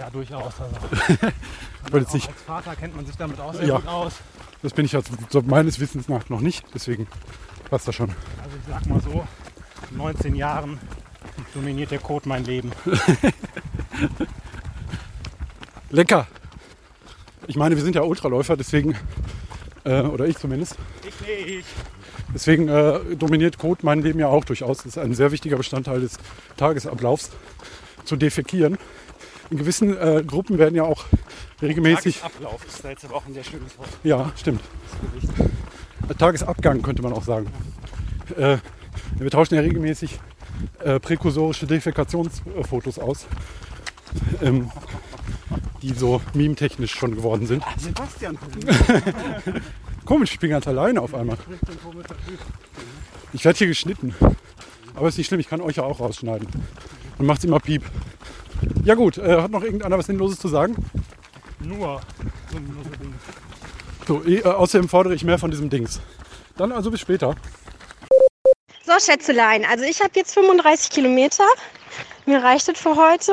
Ja, 0.00 0.08
durchaus. 0.08 0.54
Also, 0.58 1.26
nicht, 2.14 2.26
als 2.28 2.42
Vater 2.46 2.74
kennt 2.74 2.96
man 2.96 3.04
sich 3.04 3.16
damit 3.16 3.38
auch 3.38 3.52
sehr 3.52 3.66
Ja. 3.66 3.76
gut 3.76 3.86
aus. 3.86 4.14
das 4.62 4.72
bin 4.72 4.86
ich 4.86 4.92
jetzt 4.92 5.10
so 5.28 5.42
meines 5.42 5.78
Wissens 5.78 6.08
nach 6.08 6.26
noch 6.30 6.40
nicht. 6.40 6.64
Deswegen 6.72 7.06
passt 7.68 7.86
das 7.86 7.94
schon. 7.96 8.08
Also 8.42 8.56
ich 8.56 8.72
sag 8.72 8.86
mal 8.86 8.98
so, 9.02 9.26
in 9.90 9.96
19 9.98 10.34
Jahren 10.36 10.78
dominiert 11.52 11.90
der 11.90 11.98
Code 11.98 12.26
mein 12.26 12.44
Leben. 12.46 12.72
Lecker. 15.90 16.26
Ich 17.46 17.56
meine, 17.56 17.76
wir 17.76 17.82
sind 17.82 17.94
ja 17.94 18.00
Ultraläufer, 18.02 18.56
deswegen, 18.56 18.96
äh, 19.84 20.00
oder 20.00 20.26
ich 20.26 20.38
zumindest, 20.38 20.76
ich 21.06 21.20
nicht. 21.56 21.66
deswegen 22.34 22.68
äh, 22.68 23.00
dominiert 23.16 23.58
Code 23.58 23.80
mein 23.84 24.00
Leben 24.00 24.18
ja 24.20 24.28
auch 24.28 24.46
durchaus. 24.46 24.78
Das 24.78 24.86
ist 24.86 24.98
ein 24.98 25.12
sehr 25.14 25.30
wichtiger 25.30 25.58
Bestandteil 25.58 26.00
des 26.00 26.16
Tagesablaufs, 26.56 27.30
zu 28.04 28.16
defekieren. 28.16 28.78
In 29.50 29.58
gewissen 29.58 29.96
äh, 29.96 30.22
Gruppen 30.24 30.58
werden 30.58 30.76
ja 30.76 30.84
auch 30.84 31.04
regelmäßig, 31.60 32.20
Tagesablauf 32.20 32.64
ist 32.64 32.84
da 32.84 32.90
jetzt 32.90 33.04
aber 33.04 33.16
auch 33.16 33.26
ein 33.26 33.34
sehr 33.34 33.44
schönes 33.44 33.76
Wort. 33.78 33.88
ja, 34.04 34.32
stimmt. 34.36 34.60
Äh, 36.08 36.14
Tagesabgang 36.14 36.82
könnte 36.82 37.02
man 37.02 37.12
auch 37.12 37.24
sagen. 37.24 37.48
Äh, 38.36 38.58
wir 39.18 39.30
tauschen 39.30 39.56
ja 39.56 39.60
regelmäßig 39.60 40.20
äh, 40.84 41.00
präkursorische 41.00 41.66
Defekationsfotos 41.66 42.98
aus, 43.00 43.26
ähm, 44.40 44.70
die 45.82 45.94
so 45.94 46.20
meme-technisch 46.34 46.92
schon 46.92 47.16
geworden 47.16 47.46
sind. 47.46 47.64
Ah, 47.66 47.74
Sebastian, 47.76 48.38
Komisch, 50.04 50.32
ich 50.32 50.38
bin 50.38 50.50
ganz 50.50 50.66
alleine 50.66 51.00
auf 51.00 51.14
einmal. 51.14 51.36
Ich 53.32 53.44
werde 53.44 53.58
hier 53.58 53.66
geschnitten. 53.68 54.14
Aber 54.94 55.08
ist 55.08 55.18
nicht 55.18 55.28
schlimm, 55.28 55.40
ich 55.40 55.48
kann 55.48 55.60
euch 55.60 55.76
ja 55.76 55.84
auch 55.84 56.00
rausschneiden. 56.00 56.48
Dann 57.18 57.26
macht's 57.26 57.44
immer 57.44 57.60
Piep. 57.60 57.84
Ja 58.84 58.94
gut, 58.94 59.18
äh, 59.18 59.42
hat 59.42 59.50
noch 59.50 59.62
irgendeiner 59.62 59.98
was 59.98 60.06
Sinnloses 60.06 60.38
zu 60.38 60.48
sagen? 60.48 60.74
Nur 61.60 62.00
sinnlose 62.50 62.90
Dinge. 62.90 63.14
So, 64.06 64.24
eh, 64.24 64.38
äh, 64.38 64.44
außerdem 64.44 64.88
fordere 64.88 65.14
ich 65.14 65.24
mehr 65.24 65.38
von 65.38 65.50
diesem 65.50 65.70
Dings. 65.70 66.00
Dann 66.56 66.72
also 66.72 66.90
bis 66.90 67.00
später. 67.00 67.34
So, 68.84 68.92
Schätzelein, 68.98 69.64
also 69.64 69.84
ich 69.84 70.00
habe 70.00 70.12
jetzt 70.14 70.34
35 70.34 70.90
Kilometer. 70.90 71.44
Mir 72.26 72.42
reicht 72.42 72.68
es 72.68 72.78
für 72.78 72.96
heute. 72.96 73.32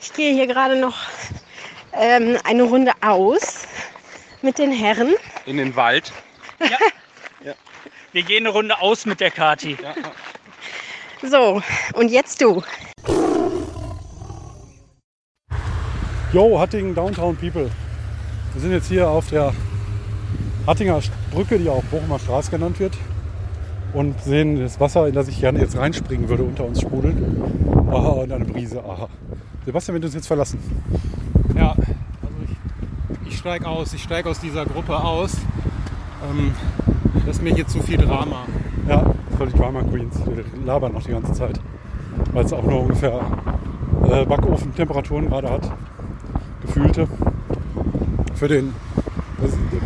Ich 0.00 0.12
gehe 0.12 0.32
hier 0.32 0.46
gerade 0.46 0.78
noch 0.78 0.96
ähm, 1.92 2.38
eine 2.44 2.62
Runde 2.62 2.92
aus 3.00 3.66
mit 4.42 4.58
den 4.58 4.70
Herren. 4.72 5.14
In 5.46 5.56
den 5.56 5.74
Wald. 5.76 6.12
Wir 8.12 8.22
gehen 8.22 8.46
eine 8.46 8.50
Runde 8.50 8.80
aus 8.80 9.06
mit 9.06 9.18
der 9.18 9.32
Kati. 9.32 9.76
So, 11.22 11.62
und 11.94 12.10
jetzt 12.10 12.40
du. 12.40 12.62
Yo, 16.34 16.58
Hattingen 16.58 16.96
Downtown 16.96 17.36
People. 17.36 17.70
Wir 18.54 18.60
sind 18.60 18.72
jetzt 18.72 18.88
hier 18.88 19.08
auf 19.08 19.30
der 19.30 19.52
Hattinger 20.66 20.98
Brücke, 21.30 21.60
die 21.60 21.68
auch 21.68 21.84
Bochumer 21.84 22.18
Straße 22.18 22.50
genannt 22.50 22.80
wird. 22.80 22.98
Und 23.92 24.20
sehen 24.20 24.58
das 24.58 24.80
Wasser, 24.80 25.06
in 25.06 25.14
das 25.14 25.28
ich 25.28 25.38
gerne 25.38 25.60
jetzt 25.60 25.76
reinspringen 25.76 26.28
würde, 26.28 26.42
unter 26.42 26.64
uns 26.64 26.80
sprudeln. 26.80 27.40
Aha, 27.88 28.08
und 28.08 28.32
eine 28.32 28.46
Brise, 28.46 28.82
aha. 28.84 29.08
Sebastian 29.64 29.94
wird 29.94 30.06
uns 30.06 30.14
jetzt 30.14 30.26
verlassen. 30.26 30.58
Ja, 31.56 31.70
also 31.70 32.34
ich, 33.22 33.28
ich 33.28 33.38
steige 33.38 33.68
aus. 33.68 33.94
Ich 33.94 34.02
steige 34.02 34.28
aus 34.28 34.40
dieser 34.40 34.66
Gruppe 34.66 34.96
aus. 34.96 35.36
Ähm, 36.28 36.52
das 37.26 37.36
ist 37.36 37.42
mir 37.44 37.54
hier 37.54 37.68
zu 37.68 37.80
viel 37.80 37.98
Drama. 37.98 38.44
Ja, 38.88 39.04
völlig 39.38 39.54
Drama 39.54 39.82
Queens. 39.84 40.16
Wir 40.26 40.44
labern 40.66 40.94
noch 40.94 41.04
die 41.04 41.12
ganze 41.12 41.32
Zeit. 41.32 41.60
Weil 42.32 42.44
es 42.44 42.52
auch 42.52 42.64
nur 42.64 42.80
ungefähr 42.80 43.20
äh, 44.10 44.26
Backofentemperaturen 44.26 45.28
gerade 45.28 45.48
hat. 45.48 45.70
Gefühlte. 46.74 47.06
Für 48.34 48.48
den, 48.48 48.74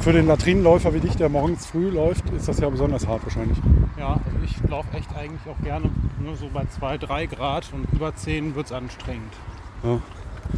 für 0.00 0.12
den 0.14 0.26
Latrinenläufer 0.26 0.94
wie 0.94 1.00
dich, 1.00 1.16
der 1.16 1.28
morgens 1.28 1.66
früh 1.66 1.90
läuft, 1.90 2.30
ist 2.30 2.48
das 2.48 2.60
ja 2.60 2.68
besonders 2.70 3.06
hart 3.06 3.22
wahrscheinlich. 3.24 3.58
Ja, 3.98 4.12
also 4.14 4.38
ich 4.42 4.56
laufe 4.70 4.96
echt 4.96 5.14
eigentlich 5.14 5.40
auch 5.46 5.62
gerne 5.62 5.90
nur 6.24 6.34
so 6.36 6.48
bei 6.52 6.64
2, 6.64 6.96
3 6.96 7.26
Grad 7.26 7.70
und 7.74 7.86
über 7.92 8.14
10 8.14 8.54
wird 8.54 8.66
es 8.66 8.72
anstrengend. 8.72 9.34
Ja. 9.82 9.98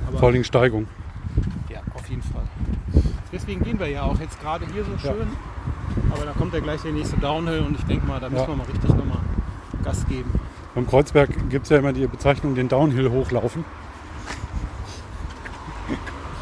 Aber 0.07 0.19
Vor 0.19 0.31
Dingen 0.31 0.45
Steigung. 0.45 0.87
ja, 1.69 1.81
auf 1.95 2.09
jeden 2.09 2.23
Fall. 2.23 2.45
Deswegen 3.33 3.65
gehen 3.65 3.81
wir 3.81 3.89
ja 3.89 4.03
auch 4.03 4.21
jetzt 4.21 4.41
gerade 4.41 4.67
hier 4.73 4.85
so 4.85 4.93
Ja. 4.93 5.13
schön. 5.15 5.27
Aber 6.13 6.25
da 6.25 6.31
kommt 6.33 6.55
ja 6.55 6.61
gleich 6.61 6.81
der 6.83 6.93
nächste 6.93 7.17
Downhill 7.19 7.61
und 7.67 7.77
ich 7.77 7.85
denke 7.87 8.07
mal, 8.07 8.21
da 8.21 8.29
müssen 8.31 8.43
Ja. 8.43 8.49
wir 8.49 8.57
mal 8.57 8.67
richtig 8.73 8.91
nochmal 8.91 9.19
Gas 9.83 10.07
geben. 10.07 10.31
Beim 10.77 10.87
Kreuzberg 10.87 11.31
gibt 11.51 11.65
es 11.65 11.71
ja 11.71 11.79
immer 11.79 11.93
die 11.93 12.07
Bezeichnung 12.07 12.55
den 12.55 12.69
Downhill 12.69 13.11
hochlaufen. 13.11 13.65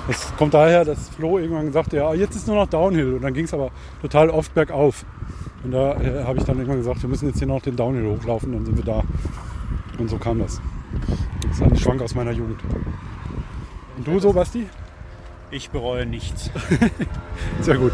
Das 0.08 0.34
kommt 0.36 0.54
daher, 0.54 0.86
dass 0.86 1.10
Flo 1.10 1.38
irgendwann 1.38 1.70
sagte, 1.70 1.98
ja, 1.98 2.14
jetzt 2.14 2.34
ist 2.34 2.46
nur 2.46 2.56
noch 2.56 2.66
Downhill. 2.66 3.14
Und 3.14 3.22
dann 3.22 3.34
ging 3.34 3.44
es 3.44 3.52
aber 3.52 3.70
total 4.00 4.30
oft 4.30 4.54
bergauf. 4.54 5.04
Und 5.62 5.72
da 5.72 6.00
äh, 6.00 6.24
habe 6.24 6.38
ich 6.38 6.44
dann 6.44 6.56
irgendwann 6.56 6.78
gesagt, 6.78 7.02
wir 7.02 7.10
müssen 7.10 7.28
jetzt 7.28 7.38
hier 7.38 7.46
noch 7.46 7.60
den 7.60 7.76
Downhill 7.76 8.16
hochlaufen, 8.16 8.52
dann 8.52 8.64
sind 8.64 8.76
wir 8.76 8.84
da. 8.84 9.02
Und 9.98 10.08
so 10.08 10.16
kam 10.16 10.38
das. 10.38 10.60
Das 11.42 11.60
ist 11.60 11.62
ein 11.62 11.76
Schwank 11.76 12.00
aus 12.00 12.14
meiner 12.14 12.32
Jugend. 12.32 12.60
Und 13.98 14.06
du 14.06 14.18
so, 14.18 14.32
Basti? 14.32 14.66
Ich 15.50 15.68
bereue 15.70 16.06
nichts. 16.06 16.50
Sehr 17.60 17.76
gut. 17.76 17.92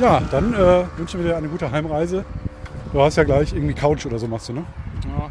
Ja, 0.00 0.22
dann 0.30 0.54
äh, 0.54 0.84
wünschen 0.96 1.20
wir 1.20 1.30
dir 1.30 1.36
eine 1.36 1.48
gute 1.48 1.70
Heimreise. 1.70 2.24
Du 2.92 3.02
hast 3.02 3.16
ja 3.16 3.24
gleich 3.24 3.52
irgendwie 3.52 3.74
Couch 3.74 4.06
oder 4.06 4.18
so 4.18 4.26
machst 4.26 4.48
du, 4.48 4.54
ne? 4.54 4.64
Ja, 5.06 5.28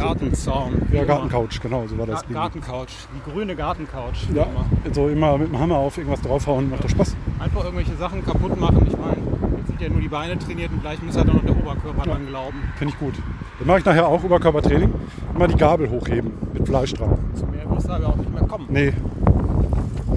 Gartenzaun. 0.00 0.82
Ja. 0.92 1.04
Gartencouch, 1.04 1.60
genau, 1.60 1.86
so 1.86 1.98
war 1.98 2.06
das. 2.06 2.26
Ga 2.26 2.34
Gartencouch, 2.34 2.88
die 3.14 3.30
grüne 3.30 3.54
Gartencouch. 3.54 4.28
Ja, 4.34 4.44
immer. 4.44 4.94
so 4.94 5.08
immer 5.08 5.38
mit 5.38 5.48
dem 5.48 5.58
Hammer 5.58 5.76
auf 5.76 5.96
irgendwas 5.98 6.20
draufhauen, 6.22 6.70
macht 6.70 6.84
doch 6.84 6.88
Spaß. 6.88 7.16
Einfach 7.38 7.64
irgendwelche 7.64 7.96
Sachen 7.96 8.24
kaputt 8.24 8.58
machen. 8.58 8.86
Ich 8.88 8.96
meine, 8.96 9.16
jetzt 9.58 9.66
sind 9.66 9.80
ja 9.80 9.88
nur 9.88 10.00
die 10.00 10.08
Beine 10.08 10.38
trainiert 10.38 10.70
und 10.72 10.80
gleich 10.80 11.02
muss 11.02 11.16
halt 11.16 11.28
auch 11.28 11.34
noch 11.34 11.44
der 11.44 11.56
Oberkörper 11.56 12.02
dran 12.04 12.26
glauben. 12.26 12.58
Finde 12.76 12.94
ich 12.94 12.98
gut. 12.98 13.14
Dann 13.58 13.66
mache 13.66 13.78
ich 13.78 13.84
nachher 13.84 14.08
auch 14.08 14.22
Oberkörpertraining. 14.24 14.92
Immer 15.34 15.48
die 15.48 15.56
Gabel 15.56 15.90
hochheben 15.90 16.32
mit 16.54 16.66
Fleisch 16.66 16.94
dran. 16.94 17.18
Zu 17.34 17.46
mehr 17.46 17.68
wirst 17.70 17.88
du 17.88 17.92
aber 17.92 18.08
auch 18.08 18.16
nicht 18.16 18.32
mehr 18.32 18.44
kommen. 18.44 18.66
Nee. 18.68 18.92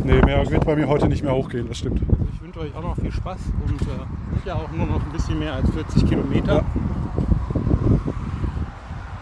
Nee, 0.04 0.22
mehr 0.22 0.50
wird 0.50 0.66
bei 0.66 0.76
mir 0.76 0.88
heute 0.88 1.08
nicht 1.08 1.24
mehr 1.24 1.34
hochgehen, 1.34 1.68
das 1.68 1.78
stimmt. 1.78 2.02
Ich 2.34 2.42
wünsche 2.42 2.60
euch 2.60 2.76
auch 2.76 2.82
noch 2.82 2.96
viel 2.98 3.12
Spaß 3.12 3.40
und 3.68 3.82
äh, 3.82 3.86
ja 4.46 4.56
auch 4.56 4.70
nur 4.76 4.86
noch 4.86 5.06
ein 5.06 5.12
bisschen 5.14 5.40
mehr 5.40 5.54
als 5.54 5.70
40 5.70 6.08
Kilometer. 6.08 6.56
Ja. 6.56 6.64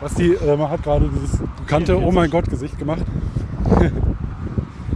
Basti, 0.02 0.34
äh, 0.34 0.58
man 0.58 0.70
hat 0.70 0.84
gerade 0.84 1.08
dieses 1.10 1.40
bekannte 1.58 1.98
Oh 2.02 2.12
mein 2.12 2.30
Gott 2.30 2.50
Gesicht 2.50 2.78
gemacht. 2.78 3.04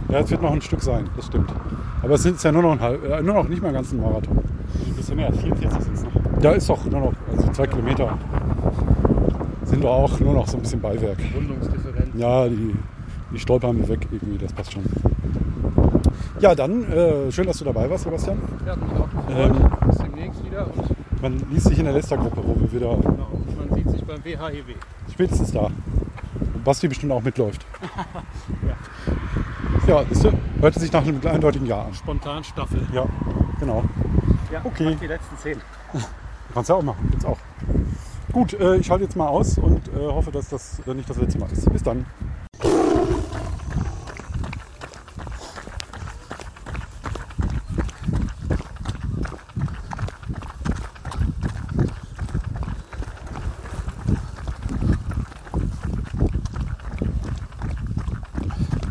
Ja, 0.08 0.20
es 0.20 0.30
wird 0.30 0.40
noch 0.40 0.52
ein 0.52 0.62
Stück 0.62 0.80
sein, 0.82 1.08
das 1.16 1.26
stimmt. 1.26 1.52
Aber 2.00 2.14
es 2.14 2.22
sind 2.22 2.40
ja 2.40 2.52
nur 2.52 2.62
noch, 2.62 2.72
ein 2.72 2.80
halb, 2.80 3.04
äh, 3.04 3.20
nur 3.22 3.34
noch 3.34 3.48
nicht 3.48 3.60
mal 3.60 3.72
ganz 3.72 3.90
ein 3.92 4.00
Marathon. 4.00 4.38
Ein 4.38 4.94
bisschen 4.94 5.16
mehr, 5.16 5.32
44 5.32 5.80
sind 5.82 5.94
es 5.94 6.04
noch. 6.04 6.12
Da 6.40 6.52
ist 6.52 6.70
doch 6.70 6.84
nur 6.84 7.00
noch, 7.00 7.12
also 7.36 7.50
zwei 7.50 7.66
Kilometer 7.66 8.16
sind 9.64 9.82
doch 9.82 9.90
auch 9.90 10.20
nur 10.20 10.34
noch 10.34 10.46
so 10.46 10.58
ein 10.58 10.62
bisschen 10.62 10.80
Beiwerk. 10.80 11.18
Rundungsdifferenz. 11.34 12.14
Ja, 12.14 12.46
die, 12.46 12.76
die 13.32 13.38
stolpern 13.40 13.78
wir 13.78 13.88
weg 13.88 14.06
irgendwie, 14.12 14.38
das 14.38 14.52
passt 14.52 14.74
schon. 14.74 14.84
Ja, 16.38 16.54
dann, 16.54 16.84
äh, 16.92 17.32
schön, 17.32 17.46
dass 17.46 17.58
du 17.58 17.64
dabei 17.64 17.90
warst, 17.90 18.04
Sebastian. 18.04 18.38
Ja, 18.64 18.72
hat 18.72 18.80
mich 18.80 18.92
auch 18.92 19.10
gefreut. 19.10 19.50
Ähm, 19.50 19.88
Bis 19.88 19.98
demnächst 19.98 20.44
wieder 20.44 20.66
und 20.66 21.22
Man 21.22 21.42
liest 21.50 21.66
sich 21.66 21.78
in 21.78 21.84
der 21.84 21.94
Lester-Gruppe, 21.94 22.42
wo 22.44 22.60
wir 22.60 22.72
wieder 22.72 22.96
genau, 22.96 23.28
man 23.58 23.74
sieht 23.74 23.90
sich 23.90 24.04
beim 24.04 24.24
WHEW. 24.24 24.74
Spätestens 25.16 25.50
da. 25.52 25.60
Und 25.60 26.62
Basti 26.64 26.88
bestimmt 26.88 27.10
auch 27.12 27.22
mitläuft. 27.22 27.64
ja, 29.86 30.04
siehst 30.10 30.24
du, 30.24 30.32
hörte 30.60 30.78
sich 30.78 30.92
nach 30.92 31.02
einem 31.02 31.20
eindeutigen 31.26 31.66
Ja 31.66 31.84
an. 31.84 31.94
Spontan 31.94 32.44
Staffel. 32.44 32.86
Ja, 32.92 33.06
genau. 33.58 33.82
Ja, 34.52 34.60
Okay. 34.62 34.94
die 35.00 35.06
letzten 35.06 35.36
zehn. 35.38 35.58
Kannst 36.54 36.68
du 36.70 36.74
auch 36.74 36.82
machen, 36.82 37.08
jetzt 37.14 37.24
auch. 37.24 37.38
Gut, 38.30 38.52
äh, 38.54 38.76
ich 38.76 38.86
schalte 38.86 39.04
jetzt 39.04 39.16
mal 39.16 39.28
aus 39.28 39.56
und 39.56 39.88
äh, 39.88 40.06
hoffe, 40.06 40.30
dass 40.30 40.50
das 40.50 40.80
äh, 40.86 40.92
nicht 40.92 41.08
das 41.08 41.16
letzte 41.16 41.38
Mal 41.38 41.50
ist. 41.50 41.70
Bis 41.72 41.82
dann. 41.82 42.04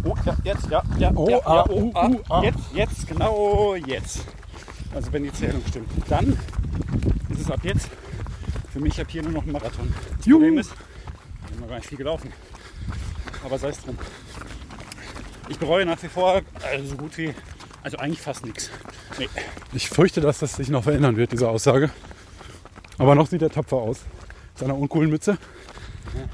Oh, 0.04 0.16
ja, 0.26 0.36
jetzt, 0.44 0.70
ja, 0.70 0.84
ja, 0.98 1.05
Oh, 1.16 1.30
ja, 1.30 1.40
ah, 1.46 1.56
ja, 1.56 1.66
oh, 1.70 1.82
uh, 1.82 1.92
ah, 1.94 2.08
uh, 2.08 2.20
ah. 2.30 2.44
jetzt, 2.44 2.60
jetzt, 2.74 3.08
genau 3.08 3.76
jetzt. 3.76 4.26
Also 4.94 5.12
wenn 5.14 5.24
die 5.24 5.32
Zählung 5.32 5.62
stimmt. 5.68 5.90
Dann 6.10 6.38
ist 7.30 7.42
es 7.42 7.52
ab 7.52 7.60
jetzt 7.64 7.90
für 8.72 8.82
mich 8.82 9.00
ab 9.00 9.08
hier 9.10 9.24
nur 9.24 9.32
noch 9.32 9.46
ein 9.46 9.54
Marathon. 9.54 9.94
Das 10.18 10.26
Juhu. 10.26 10.40
Problem 10.40 10.58
ist, 10.58 10.74
ich 11.46 11.52
bin 11.52 11.62
noch 11.62 11.70
gar 11.70 11.78
nicht 11.78 11.88
viel 11.88 11.98
gelaufen. 11.98 12.34
Aber 13.46 13.58
sei 13.58 13.70
es 13.70 13.82
drum. 13.82 13.98
Ich 15.48 15.58
bereue 15.58 15.86
nach 15.86 16.02
wie 16.04 16.10
vor 16.10 16.42
also 16.70 16.86
so 16.86 16.98
gut 16.98 17.18
wie, 17.18 17.34
also 17.84 17.98
eigentlich 17.98 18.20
fast 18.20 18.46
nichts. 18.46 18.70
Nee. 19.18 19.30
Ich 19.72 19.88
fürchte, 19.90 20.20
dass 20.20 20.40
das 20.40 20.58
sich 20.58 20.68
noch 20.68 20.84
verändern 20.84 21.16
wird, 21.16 21.32
diese 21.32 21.48
Aussage. 21.48 21.92
Aber 22.98 23.16
noch 23.16 23.28
sieht 23.28 23.42
er 23.42 23.50
tapfer 23.50 23.78
aus. 23.78 24.02
Mit 24.50 24.58
seiner 24.58 24.78
uncoolen 24.78 25.10
Mütze. 25.10 25.38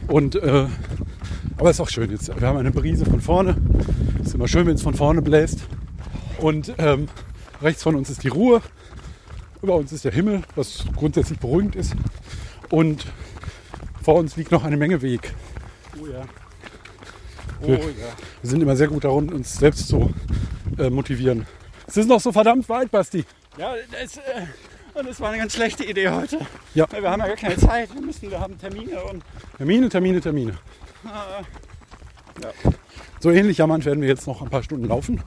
Und, 0.07 0.35
äh, 0.35 0.65
aber 1.57 1.69
ist 1.69 1.79
auch 1.79 1.89
schön 1.89 2.09
jetzt. 2.09 2.27
Wir 2.39 2.47
haben 2.47 2.57
eine 2.57 2.71
Brise 2.71 3.05
von 3.05 3.21
vorne. 3.21 3.55
Immer 4.41 4.47
schön, 4.47 4.65
wenn 4.65 4.73
es 4.73 4.81
von 4.81 4.95
vorne 4.95 5.21
bläst. 5.21 5.59
Und 6.39 6.73
ähm, 6.79 7.07
rechts 7.61 7.83
von 7.83 7.93
uns 7.95 8.09
ist 8.09 8.23
die 8.23 8.27
Ruhe. 8.29 8.63
Über 9.61 9.75
uns 9.75 9.91
ist 9.91 10.03
der 10.03 10.11
Himmel, 10.11 10.41
was 10.55 10.83
grundsätzlich 10.95 11.37
beruhigend 11.37 11.75
ist. 11.75 11.93
Und 12.71 13.05
vor 14.01 14.15
uns 14.15 14.37
liegt 14.37 14.51
noch 14.51 14.63
eine 14.63 14.77
Menge 14.77 15.03
Weg. 15.03 15.35
Oh 16.01 16.07
ja. 16.07 16.23
Oh 17.61 17.67
Wir- 17.67 17.77
ja. 17.77 17.83
Wir 18.41 18.49
sind 18.49 18.63
immer 18.63 18.75
sehr 18.75 18.87
gut 18.87 19.03
darin, 19.03 19.31
uns 19.31 19.59
selbst 19.59 19.87
zu 19.87 20.11
äh, 20.79 20.89
motivieren. 20.89 21.45
Es 21.85 21.97
ist 21.97 22.09
noch 22.09 22.19
so 22.19 22.31
verdammt 22.31 22.67
weit, 22.67 22.89
Basti. 22.89 23.23
Ja, 23.59 23.75
das, 23.91 24.17
äh, 24.17 24.21
und 24.95 25.07
das 25.07 25.19
war 25.19 25.29
eine 25.29 25.37
ganz 25.37 25.53
schlechte 25.53 25.83
Idee 25.85 26.09
heute. 26.09 26.39
Ja. 26.73 26.87
Weil 26.89 27.03
wir 27.03 27.11
haben 27.11 27.19
ja 27.19 27.27
gar 27.27 27.35
keine 27.35 27.57
Zeit. 27.57 27.93
Wir 27.93 28.01
müssen, 28.01 28.31
wir 28.31 28.39
haben 28.39 28.57
Termine 28.57 29.03
und 29.03 29.21
Termine, 29.57 29.87
Termine, 29.87 30.19
Termine. 30.19 30.57
So 33.21 33.29
ähnlich 33.29 33.59
jammernd 33.59 33.85
werden 33.85 34.01
wir 34.01 34.07
jetzt 34.09 34.25
noch 34.25 34.41
ein 34.41 34.49
paar 34.49 34.63
Stunden 34.63 34.87
laufen, 34.87 35.21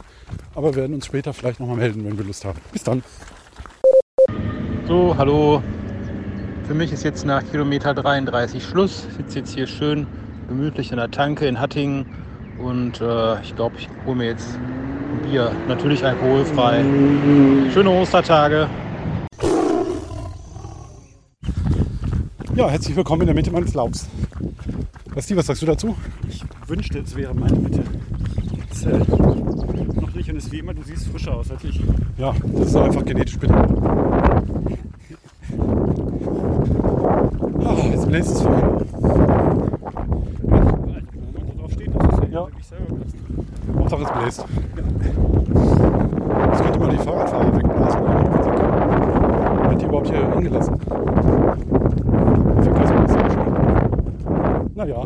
aber 0.57 0.75
werden 0.75 0.97
uns 0.97 1.07
später 1.07 1.33
vielleicht 1.33 1.61
noch 1.61 1.69
mal 1.69 1.77
melden, 1.77 2.05
wenn 2.05 2.19
wir 2.19 2.25
Lust 2.25 2.45
haben. 2.45 2.59
Bis 2.73 2.83
dann. 2.83 3.05
So, 4.89 5.15
hallo. 5.17 5.63
Für 6.67 6.75
mich 6.75 6.93
ist 6.93 7.05
jetzt 7.05 7.25
nach 7.25 7.49
Kilometer 7.53 7.95
33 7.95 8.65
Schluss. 8.65 9.07
Ich 9.11 9.17
sitze 9.19 9.39
jetzt 9.39 9.55
hier 9.55 9.69
schön 9.69 10.09
gemütlich 10.49 10.91
in 10.91 10.97
der 10.97 11.13
Tanke 11.13 11.47
in 11.47 11.61
Hattingen 11.61 12.05
und 12.59 13.01
äh, 13.01 13.41
ich 13.43 13.55
glaube, 13.55 13.77
ich 13.79 13.89
hole 14.05 14.17
mir 14.17 14.27
jetzt 14.27 14.57
ein 14.57 15.31
Bier. 15.31 15.53
Natürlich 15.69 16.05
alkoholfrei. 16.05 16.81
Schöne 17.73 17.91
Ostertage. 17.91 18.69
Ja, 22.57 22.69
herzlich 22.69 22.97
willkommen 22.97 23.23
in 23.23 23.27
der 23.29 23.37
Mitte 23.37 23.53
meines 23.53 23.73
Laufs. 23.75 24.09
Basti, 25.15 25.37
was 25.37 25.47
sagst 25.47 25.63
du 25.63 25.67
dazu? 25.67 25.97
ich 26.29 26.43
wünschte, 26.69 26.99
es 27.01 27.15
wäre 27.17 27.35
meine 27.35 27.57
Mitte. 27.59 27.83
Jetzt, 28.69 28.87
äh, 28.87 28.99
noch 28.99 30.15
nicht 30.15 30.31
und 30.31 30.37
es 30.37 30.45
ist 30.47 30.53
wie 30.53 30.59
immer, 30.59 30.75
du 30.75 30.83
siehst 30.83 31.07
frischer 31.09 31.37
aus 31.37 31.51
als 31.51 31.65
ich. 31.65 31.81
Ja, 32.19 32.33
das 32.55 32.69
ist 32.69 32.77
einfach 32.77 33.05
genetisch 33.05 33.39
bedingt. 33.39 33.59
Ah, 37.67 37.77
jetzt 37.91 38.09
bläst 38.09 38.31
es 38.31 38.41
für 38.43 38.49
ihn. 38.49 38.55
Wenn 40.43 40.51
man 40.51 41.47
so 41.47 41.55
drauf 41.59 41.73
steht, 41.73 41.91
das 41.95 42.05
ist 42.13 42.23
ja, 42.23 42.29
Ja. 42.31 42.47
wirklich 42.47 42.67
selber 42.67 42.87
gelassen. 42.87 43.19
Hauptsache 43.79 44.03
es 44.03 44.11
bläst. 44.23 44.45
Jetzt 46.51 46.63
könnte 46.63 46.79
man 46.79 46.91
die 46.91 46.99
Fahrradfahrer 46.99 47.57
wegblasen. 47.57 48.01
wenn 48.05 48.43
sie 48.43 48.51
können. 48.51 49.71
Wird 49.71 49.81
die 49.81 49.85
überhaupt 49.87 50.09
hier 50.09 50.35
hingelassen? 50.35 50.75
Verkehrsminister. 52.63 53.25
Naja, 54.75 55.03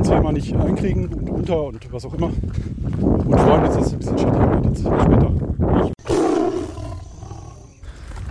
wir 0.00 0.16
lassen 0.16 0.32
uns 0.32 0.46
hier 0.46 0.56
mal 0.56 0.64
nicht 0.64 0.68
einkriegen 0.68 1.06
und 1.12 1.30
unter 1.30 1.62
und 1.64 1.92
was 1.92 2.04
auch 2.04 2.14
immer. 2.14 2.26
Und 2.26 3.40
freuen 3.40 3.64
uns, 3.64 3.76
dass 3.76 3.86
es 3.86 3.92
ein 3.92 3.98
bisschen 3.98 4.18
schattiger 4.18 4.50
wird 4.50 4.66
jetzt 4.66 4.80
später. 4.80 5.30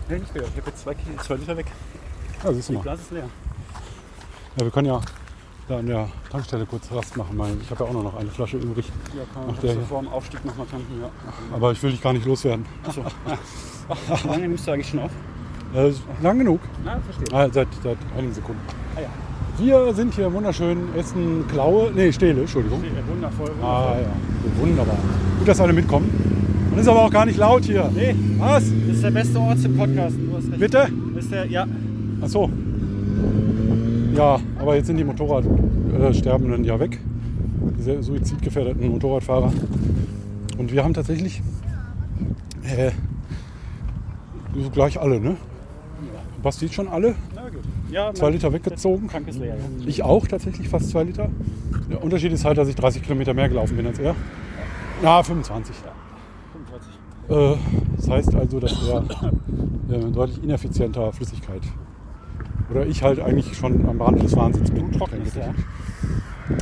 Nee, 0.09 0.17
nicht 0.17 0.33
mehr. 0.33 0.43
Ich 0.43 0.57
habe 0.57 0.67
jetzt 0.67 0.81
zwei, 0.81 0.95
zwei 1.21 1.35
Liter 1.35 1.57
weg. 1.57 1.67
Ja, 2.43 2.53
siehst 2.53 2.69
du 2.69 2.73
mal. 2.73 2.81
Glas 2.81 2.99
ist 2.99 3.11
leer. 3.11 3.29
Ja, 4.55 4.63
wir 4.63 4.71
können 4.71 4.87
ja 4.87 5.01
da 5.67 5.77
an 5.77 5.85
der 5.85 6.09
Tankstelle 6.31 6.65
kurz 6.65 6.91
Rast 6.91 7.15
machen. 7.15 7.37
Weil 7.37 7.55
ich 7.61 7.69
habe 7.69 7.83
ja 7.83 7.89
auch 7.89 8.03
noch 8.03 8.17
eine 8.17 8.29
Flasche 8.31 8.57
übrig. 8.57 8.91
Ja, 9.15 9.23
kann 9.31 9.45
man 9.45 9.55
der 9.61 9.79
vor 9.81 10.01
dem 10.01 10.09
Aufstieg 10.09 10.43
nochmal 10.43 10.65
tanken. 10.65 10.99
Ja. 10.99 11.09
Aber 11.55 11.71
ich 11.71 11.83
will 11.83 11.91
dich 11.91 12.01
gar 12.01 12.13
nicht 12.13 12.25
loswerden. 12.25 12.65
Achso. 12.87 13.03
Ach, 13.89 14.25
lange 14.25 14.47
nimmst 14.47 14.65
du 14.65 14.71
eigentlich 14.71 14.89
schon 14.89 14.99
auf? 14.99 15.11
Äh, 15.75 15.93
lang 16.23 16.39
genug. 16.39 16.61
Ah, 16.83 16.97
verstehe. 16.99 17.37
Ah, 17.37 17.47
seit, 17.51 17.67
seit 17.83 17.97
einigen 18.17 18.33
Sekunden. 18.33 18.61
Ah, 18.95 19.01
ja. 19.01 19.09
Wir 19.59 19.93
sind 19.93 20.13
hier 20.13 20.31
wunderschön, 20.31 20.77
essen 20.95 21.45
Klaue, 21.49 21.91
nee, 21.93 22.13
Stehle, 22.13 22.41
Entschuldigung. 22.41 22.79
Okay, 22.79 22.91
wundervoll. 23.11 23.49
wundervoll. 23.49 23.69
Ah 23.69 23.97
ja, 23.99 24.61
wunderbar. 24.61 24.97
Gut, 25.37 25.47
dass 25.49 25.59
alle 25.59 25.73
mitkommen. 25.73 26.09
Und 26.71 26.79
ist 26.79 26.87
aber 26.87 27.03
auch 27.03 27.11
gar 27.11 27.25
nicht 27.25 27.37
laut 27.37 27.65
hier. 27.65 27.91
Nee, 27.93 28.15
Was? 28.37 28.63
das 28.63 28.95
ist 28.95 29.03
der 29.03 29.11
beste 29.11 29.37
Ort 29.37 29.59
zum 29.59 29.75
Podcasten. 29.75 30.29
Du 30.29 30.37
hast 30.37 30.47
recht. 30.49 30.59
Bitte? 30.59 30.87
Das 31.13 31.23
ist 31.25 31.31
der, 31.33 31.45
ja. 31.47 31.67
Ach 32.21 32.27
so. 32.27 32.49
Ja, 34.15 34.39
aber 34.59 34.75
jetzt 34.75 34.87
sind 34.87 34.95
die 34.95 35.03
Motorradsterbenden 35.03 36.63
ja 36.63 36.79
weg. 36.79 36.97
Die 37.77 37.81
sehr 37.81 38.01
suizidgefährdeten 38.01 38.89
Motorradfahrer. 38.89 39.51
Und 40.57 40.71
wir 40.71 40.85
haben 40.85 40.93
tatsächlich 40.93 41.41
äh, 42.63 42.91
gleich 44.71 44.99
alle, 45.01 45.19
ne? 45.19 45.35
Basti 46.41 46.69
schon 46.69 46.87
alle? 46.87 47.15
Ja, 47.91 48.13
Zwei 48.13 48.29
Liter 48.29 48.53
weggezogen. 48.53 49.07
Der 49.07 49.11
Tank 49.13 49.27
ist 49.27 49.39
leer, 49.39 49.55
ja. 49.55 49.87
Ich 49.87 50.03
auch 50.03 50.27
tatsächlich 50.27 50.69
fast 50.69 50.89
zwei 50.89 51.03
Liter. 51.03 51.29
Der 51.89 52.03
Unterschied 52.03 52.31
ist 52.31 52.45
halt, 52.45 52.57
dass 52.57 52.67
ich 52.67 52.75
30 52.75 53.01
Kilometer 53.03 53.33
mehr 53.33 53.49
gelaufen 53.49 53.75
bin 53.75 53.87
als 53.87 53.99
er. 53.99 54.15
Ja, 55.01 55.23
25. 55.23 55.75
45. 56.53 56.99
Äh, 57.29 57.57
das 57.95 58.09
heißt 58.09 58.35
also, 58.35 58.59
dass 58.59 58.75
er 58.87 59.03
äh, 59.95 60.11
deutlich 60.11 60.43
ineffizienter 60.43 61.11
Flüssigkeit. 61.13 61.61
Oder 62.69 62.85
ich 62.85 63.01
halt 63.01 63.19
eigentlich 63.19 63.57
schon 63.57 63.87
am 63.89 63.99
Rand 64.01 64.21
des 64.21 64.35
Wahnsinns 64.35 64.69
bin. 64.69 64.91
trocken 64.91 65.21
ist, 65.23 65.35
ja. 65.35 65.53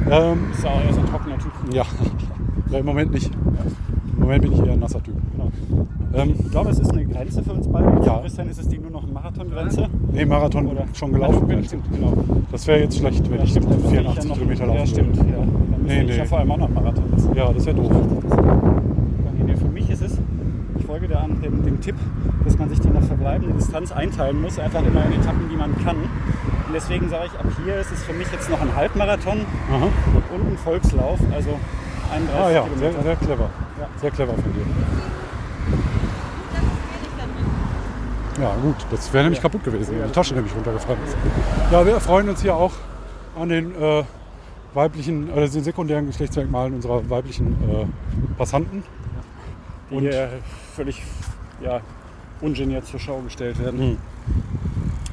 Ähm, 0.10 0.52
Ist 0.52 0.64
ja 0.64 0.70
auch 0.70 0.84
eher 0.84 0.94
so 0.94 1.00
ein 1.00 1.06
trockener 1.08 1.38
Typ. 1.38 1.52
ja. 1.74 1.86
ja, 2.72 2.80
im 2.80 2.86
Moment 2.86 3.12
nicht. 3.12 3.32
Im 3.34 4.20
Moment 4.20 4.42
bin 4.42 4.54
ich 4.54 4.60
eher 4.60 4.74
ein 4.74 4.80
nasser 4.80 5.04
Typ. 5.04 5.16
Genau. 5.34 5.52
Ähm, 6.18 6.34
Ich 6.40 6.52
glaube, 6.52 6.70
es 6.72 6.80
ist 6.80 6.92
eine 6.92 7.06
Grenze 7.06 7.44
für 7.44 7.52
uns 7.54 7.68
beide. 7.68 8.06
Ja. 8.06 8.20
Christian, 8.20 8.50
ist 8.50 8.60
es 8.60 8.68
die 8.68 8.78
nur 8.80 8.92
noch 8.92 9.04
eine 9.04 9.12
Marathongrenze? 9.12 9.88
nee, 10.12 10.26
Marathon 10.26 10.68
Oder 10.68 10.86
schon 10.94 11.14
gelaufen 11.14 11.48
bin. 11.48 11.64
Stimmt, 11.64 11.86
genau. 11.92 12.14
Das 12.52 12.66
wäre 12.68 12.80
jetzt 12.82 12.98
schlecht, 12.98 13.30
wenn 13.30 13.38
Ja, 13.38 13.44
ich 13.44 13.52
stimmt, 13.52 13.70
dann 13.72 13.82
muss 13.82 13.92
ich 13.92 13.98
84 13.98 14.24
ja 14.24 14.30
noch- 14.30 14.36
Kilometer 14.38 14.66
laufen 14.66 14.80
Ja, 14.80 14.86
stimmt. 14.88 15.18
würde. 15.18 15.30
Ja. 15.30 15.38
Dann 15.38 15.84
Nee, 15.86 16.04
nee. 16.04 16.18
ja 16.18 16.26
vor 16.26 16.40
allem 16.40 16.52
auch 16.52 16.58
noch 16.58 16.70
Marathon 16.70 17.04
lassen. 17.12 17.36
Ja, 17.36 17.54
das 17.54 17.66
wäre 17.66 17.76
doof. 17.76 17.92
Für 19.60 19.68
mich 19.74 19.90
ist 19.90 20.02
es, 20.02 20.18
ich 20.78 20.86
folge 20.86 21.08
da 21.08 21.20
an 21.20 21.42
dem, 21.42 21.64
dem 21.66 21.80
Tipp, 21.82 21.96
dass 22.46 22.58
man 22.60 22.70
sich 22.70 22.80
die 22.80 22.90
nach 22.90 23.02
verbleibende 23.04 23.54
Distanz 23.56 23.92
einteilen 23.92 24.42
muss, 24.42 24.60
einfach 24.60 24.86
immer 24.86 25.04
in 25.06 25.14
Etappen, 25.14 25.50
die 25.52 25.56
man 25.56 25.74
kann. 25.84 25.96
Und 25.98 26.74
deswegen 26.76 27.10
sage 27.10 27.26
ich, 27.28 27.40
ab 27.40 27.46
hier 27.64 27.76
ist 27.80 27.92
es 27.92 28.04
für 28.04 28.14
mich 28.14 28.28
jetzt 28.32 28.50
noch 28.50 28.62
ein 28.62 28.76
Halbmarathon 28.76 29.40
Aha. 29.72 29.86
und 30.36 30.52
ein 30.52 30.58
Volkslauf, 30.58 31.20
also 31.34 31.50
31 32.14 32.36
Ah 32.36 32.52
ja, 32.52 32.64
sehr, 32.64 32.90
Kilometer. 32.92 33.04
sehr 33.04 33.16
clever. 33.16 33.50
Ja. 33.80 33.88
Sehr 34.02 34.12
clever 34.12 34.34
von 34.34 34.44
dir. 34.54 34.97
Ja 38.40 38.56
gut, 38.62 38.76
das 38.92 39.12
wäre 39.14 39.24
nämlich 39.24 39.42
kaputt 39.42 39.64
gewesen, 39.64 39.96
wenn 39.98 40.08
die 40.08 40.14
Tasche 40.14 40.36
nämlich 40.36 40.54
runtergefallen 40.56 41.00
ist. 41.06 41.16
Ja, 41.72 41.86
wir 41.86 42.00
freuen 42.00 42.30
uns 42.30 42.42
hier 42.42 42.56
auch 42.56 42.74
an 43.36 43.50
den 43.50 43.76
äh, 43.76 44.04
weiblichen, 44.74 45.30
oder 45.32 45.48
den 45.48 45.64
sekundären 45.64 46.06
Geschlechtsmerkmalen 46.08 46.76
unserer 46.76 47.10
weiblichen 47.10 47.54
äh, 47.70 47.86
Passanten. 48.38 48.84
Die 49.90 49.96
Und- 49.96 50.02
hier 50.04 50.30
völlig 50.76 51.02
ja, 51.62 51.82
ungeniert 52.42 52.86
zur 52.86 53.00
Schau 53.00 53.20
gestellt 53.22 53.60
werden. 53.60 53.80
Hm. 53.80 53.98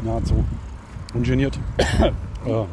Nahezu. 0.05 0.45
Ungeniert. 1.15 1.59
äh, 2.47 2.65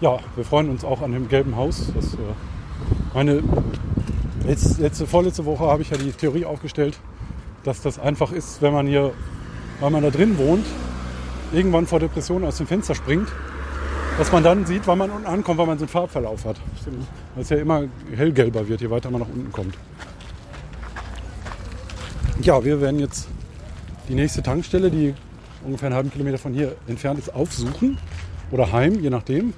ja, 0.00 0.18
wir 0.34 0.44
freuen 0.44 0.70
uns 0.70 0.84
auch 0.84 1.02
an 1.02 1.12
dem 1.12 1.28
gelben 1.28 1.56
Haus. 1.56 1.92
Das, 1.94 2.14
äh, 2.14 2.18
meine 3.12 3.42
letzte, 4.46 5.06
vorletzte 5.06 5.44
Woche 5.44 5.64
habe 5.64 5.82
ich 5.82 5.90
ja 5.90 5.96
die 5.96 6.12
Theorie 6.12 6.44
aufgestellt, 6.44 6.98
dass 7.64 7.82
das 7.82 7.98
einfach 7.98 8.30
ist, 8.32 8.62
wenn 8.62 8.72
man 8.72 8.86
hier, 8.86 9.12
weil 9.80 9.90
man 9.90 10.02
da 10.02 10.10
drin 10.10 10.38
wohnt, 10.38 10.64
irgendwann 11.52 11.86
vor 11.86 12.00
Depressionen 12.00 12.46
aus 12.46 12.58
dem 12.58 12.66
Fenster 12.66 12.94
springt, 12.94 13.28
dass 14.18 14.30
man 14.30 14.44
dann 14.44 14.64
sieht, 14.66 14.86
wann 14.86 14.98
man 14.98 15.10
unten 15.10 15.26
ankommt, 15.26 15.58
weil 15.58 15.66
man 15.66 15.78
so 15.78 15.84
einen 15.84 15.90
Farbverlauf 15.90 16.44
hat. 16.44 16.56
Stimmt. 16.80 17.06
Weil 17.34 17.42
es 17.42 17.48
ja 17.48 17.56
immer 17.56 17.84
hellgelber 18.14 18.68
wird, 18.68 18.80
je 18.80 18.90
weiter 18.90 19.10
man 19.10 19.22
nach 19.22 19.28
unten 19.28 19.50
kommt. 19.50 19.74
Ja, 22.40 22.64
wir 22.64 22.80
werden 22.80 23.00
jetzt 23.00 23.28
die 24.08 24.14
nächste 24.14 24.42
Tankstelle, 24.42 24.90
die 24.90 25.14
ungefähr 25.64 25.86
einen 25.86 25.96
halben 25.96 26.10
Kilometer 26.12 26.38
von 26.38 26.52
hier 26.52 26.76
entfernt 26.86 27.18
ist, 27.18 27.34
aufsuchen. 27.34 27.98
Oder 28.50 28.70
heim, 28.70 29.00
je 29.00 29.10
nachdem. 29.10 29.54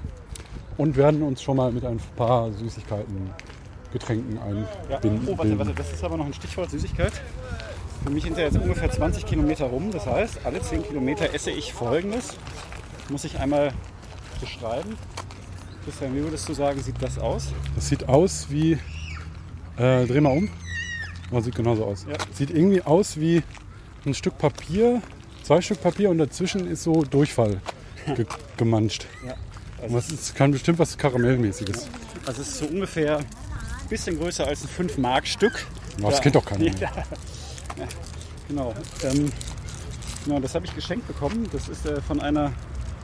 Und 0.76 0.96
werden 0.96 1.22
uns 1.22 1.42
schon 1.42 1.56
mal 1.56 1.72
mit 1.72 1.84
ein 1.84 1.98
paar 2.16 2.52
Süßigkeiten, 2.52 3.30
Getränken 3.92 4.36
Ja. 4.36 4.96
einbinden. 4.96 5.26
Oh, 5.26 5.38
warte, 5.38 5.58
warte, 5.58 5.72
das 5.74 5.92
ist 5.92 6.04
aber 6.04 6.16
noch 6.16 6.26
ein 6.26 6.34
Stichwort 6.34 6.70
Süßigkeit. 6.70 7.12
Für 8.06 8.12
mich 8.12 8.22
sind 8.22 8.38
ja 8.38 8.44
jetzt 8.44 8.56
ungefähr 8.56 8.88
20 8.88 9.26
Kilometer 9.26 9.64
rum. 9.64 9.90
Das 9.90 10.06
heißt, 10.06 10.38
alle 10.44 10.62
10 10.62 10.86
Kilometer 10.86 11.34
esse 11.34 11.50
ich 11.50 11.72
folgendes. 11.72 12.34
Muss 13.08 13.24
ich 13.24 13.40
einmal 13.40 13.72
beschreiben. 14.40 14.96
Christian, 15.84 16.14
wie 16.14 16.22
würdest 16.22 16.48
du 16.48 16.54
sagen, 16.54 16.80
sieht 16.80 17.02
das 17.02 17.18
aus? 17.18 17.48
Das 17.74 17.88
sieht 17.88 18.08
aus 18.08 18.46
wie. 18.48 18.74
Äh, 19.76 20.06
dreh 20.06 20.20
mal 20.20 20.38
um. 20.38 20.48
Oh, 21.32 21.40
sieht 21.40 21.56
genauso 21.56 21.84
aus. 21.84 22.06
Ja. 22.08 22.16
Sieht 22.32 22.50
irgendwie 22.50 22.80
aus 22.80 23.18
wie 23.18 23.42
ein 24.04 24.14
Stück 24.14 24.38
Papier, 24.38 25.02
zwei 25.42 25.60
Stück 25.60 25.82
Papier 25.82 26.08
und 26.08 26.18
dazwischen 26.18 26.68
ist 26.68 26.84
so 26.84 27.02
Durchfall 27.02 27.60
ge 28.14 28.24
gemanscht. 28.56 29.08
Ja. 29.26 29.34
Also, 29.82 29.96
das 29.96 30.10
ist, 30.12 30.34
kann 30.36 30.52
bestimmt 30.52 30.78
was 30.78 30.96
Karamellmäßiges. 30.96 31.88
also 32.24 32.42
es 32.42 32.48
ist 32.50 32.58
so 32.58 32.66
ungefähr 32.66 33.18
ein 33.18 33.88
bisschen 33.90 34.16
größer 34.16 34.46
als 34.46 34.62
ein 34.62 34.88
5-Mark-Stück. 34.88 35.66
Oh, 36.00 36.10
das 36.10 36.20
kennt 36.20 36.36
doch 36.36 36.44
keiner. 36.44 36.66
Ja. 36.80 36.92
Ja, 37.78 37.86
genau. 38.48 38.74
Ähm, 39.02 39.32
genau, 40.24 40.40
das 40.40 40.54
habe 40.54 40.64
ich 40.66 40.74
geschenkt 40.74 41.06
bekommen. 41.06 41.46
Das 41.52 41.68
ist 41.68 41.86
äh, 41.86 42.00
von 42.00 42.20
einer 42.20 42.52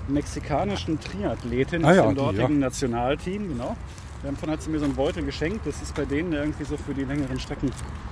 mexikanischen 0.09 0.99
Triathletin 1.01 1.85
Ah 1.85 1.91
aus 1.91 1.97
ja, 1.97 2.03
dem 2.03 2.11
die, 2.11 2.17
dortigen 2.17 2.59
Nationalteam. 2.59 3.49
Genau. 3.49 3.77
Davon 4.23 4.51
hat 4.51 4.63
sie 4.63 4.71
mir 4.71 4.79
so 4.79 4.85
einen 4.85 4.95
Beutel 4.95 5.25
geschenkt. 5.25 5.67
Das 5.67 5.83
ist 5.83 5.95
bei 5.95 6.05
denen 6.05 6.33
irgendwie 6.33 6.65
so 6.65 6.77
für 6.77 6.95
die 6.95 7.05
längeren 7.05 7.41
Strecken 7.41 7.71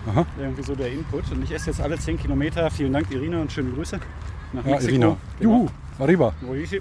Aha. 0.09 0.27
irgendwie 0.39 0.63
so 0.63 0.75
der 0.75 0.91
Input. 0.91 1.31
Und 1.31 1.45
ich 1.45 1.53
esse 1.53 1.71
jetzt 1.71 1.81
alle 1.81 1.99
10 1.99 2.19
Kilometer. 2.19 2.69
Vielen 2.71 2.93
Dank, 2.93 3.11
Irina, 3.13 3.41
und 3.41 3.53
schöne 3.53 3.71
Grüße 3.71 4.01
nach 4.53 4.65
Ja, 4.65 4.71
Mexiko. 4.73 4.91
Irina. 4.91 5.17
Genau. 5.39 5.59
Juhu, 5.59 5.69
arriba. 6.01 6.35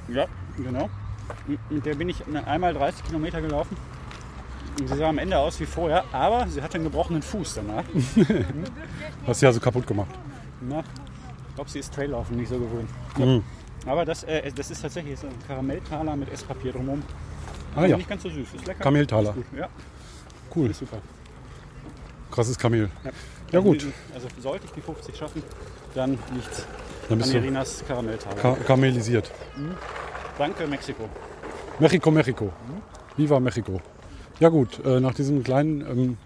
Ja, 0.07 0.25
genau. 0.57 0.89
Mit 1.69 1.85
der 1.85 1.93
bin 1.93 2.09
ich 2.09 2.23
einmal 2.45 2.73
30 2.73 3.05
Kilometer 3.05 3.39
gelaufen. 3.39 3.77
Und 4.79 4.87
sie 4.87 4.95
sah 4.95 5.09
am 5.09 5.17
Ende 5.17 5.37
aus 5.37 5.59
wie 5.59 5.65
vorher, 5.65 6.03
aber 6.13 6.47
sie 6.47 6.61
hatte 6.61 6.75
einen 6.75 6.85
gebrochenen 6.85 7.21
Fuß 7.21 7.55
danach. 7.55 7.83
Hast 9.27 9.41
du 9.41 9.45
ja 9.45 9.51
so 9.51 9.59
kaputt 9.59 9.85
gemacht. 9.85 10.09
Na, 10.61 10.79
ich 11.49 11.55
glaube, 11.55 11.69
sie 11.69 11.79
ist 11.79 11.93
Traillaufen 11.93 12.37
nicht 12.37 12.49
so 12.49 12.57
gewöhnt. 12.59 12.89
Mhm. 13.17 13.43
Aber 13.85 14.05
das, 14.05 14.23
äh, 14.23 14.51
das 14.51 14.71
ist 14.71 14.81
tatsächlich 14.81 15.19
so 15.19 15.27
ein 15.27 15.33
Karamelltaler 15.47 16.15
mit 16.15 16.31
Esspapier 16.31 16.71
drumherum. 16.73 17.01
Ah 17.75 17.85
ja, 17.85 17.97
Nicht 17.97 18.09
ganz 18.09 18.23
so 18.23 18.29
süß, 18.29 18.53
ist 18.55 18.65
lecker. 18.67 18.81
Kameltaler. 18.83 19.29
Ist 19.29 19.35
gut. 19.35 19.45
Ja, 19.57 19.69
Cool. 20.55 20.69
ist 20.71 20.79
super. 20.79 20.97
Krasses 22.31 22.57
Kamel. 22.57 22.89
Ja. 23.03 23.11
Ja 23.51 23.59
gut, 23.61 23.83
Also 24.13 24.27
sollte 24.39 24.65
ich 24.65 24.71
die 24.73 24.81
50 24.81 25.15
schaffen, 25.17 25.41
dann 25.95 26.11
liegt's 26.33 26.67
dann 27.07 27.13
an 27.13 27.17
bist 27.19 27.33
du 27.33 27.37
Irinas 27.37 27.83
Karamelltaler. 27.87 28.35
ka 28.35 28.53
karamellisiert. 28.65 29.31
Danke, 30.37 30.67
Mexiko. 30.67 31.09
Mexico, 31.79 32.11
Mexico. 32.11 32.53
Viva 33.17 33.39
Mexico. 33.39 33.81
Ja 34.39 34.47
gut, 34.47 34.79
äh, 34.85 35.01
nach 35.01 35.13
diesem 35.13 35.43
kleinen, 35.43 35.81
ähm, 35.81 36.17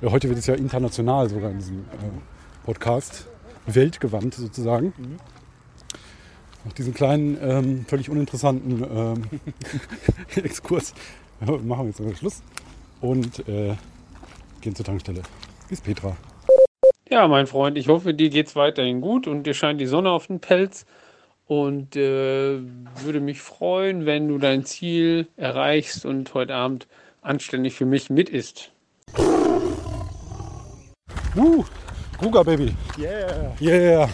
ja, 0.00 0.10
heute 0.10 0.30
wird 0.30 0.38
es 0.38 0.46
ja 0.46 0.54
international 0.54 1.28
sogar 1.28 1.50
in 1.50 1.58
diesem 1.58 1.80
äh, 1.80 2.64
Podcast, 2.64 3.28
weltgewandt 3.66 4.32
sozusagen. 4.32 4.94
Nach 6.64 6.72
diesem 6.72 6.94
kleinen, 6.94 7.36
ähm, 7.42 7.84
völlig 7.86 8.08
uninteressanten 8.08 8.82
ähm, 8.82 9.40
Exkurs 10.42 10.94
äh, 11.42 11.50
machen 11.50 11.66
wir 11.66 11.86
jetzt 11.88 12.00
mal 12.00 12.16
Schluss 12.16 12.42
und 13.02 13.46
äh, 13.46 13.74
gehen 14.62 14.74
zur 14.74 14.86
Tankstelle. 14.86 15.20
Bis 15.68 15.82
Petra. 15.82 16.16
Ja, 17.10 17.28
mein 17.28 17.46
Freund, 17.46 17.76
ich 17.76 17.88
hoffe, 17.88 18.14
dir 18.14 18.30
geht's 18.30 18.56
weiterhin 18.56 19.02
gut 19.02 19.26
und 19.26 19.42
dir 19.42 19.52
scheint 19.52 19.78
die 19.78 19.86
Sonne 19.86 20.10
auf 20.10 20.28
den 20.28 20.40
Pelz. 20.40 20.86
Und 21.46 21.96
äh, 21.96 22.60
würde 23.04 23.20
mich 23.20 23.42
freuen, 23.42 24.06
wenn 24.06 24.28
du 24.28 24.38
dein 24.38 24.64
Ziel 24.64 25.26
erreichst 25.36 26.06
und 26.06 26.32
heute 26.32 26.54
Abend 26.54 26.86
anständig 27.22 27.74
für 27.74 27.86
mich 27.86 28.10
mit 28.10 28.28
isst. 28.28 28.72
Uh, 31.34 31.64
Kruger 32.18 32.44
Baby. 32.44 32.74
Yeah. 32.98 33.54
Yeah. 33.60 34.08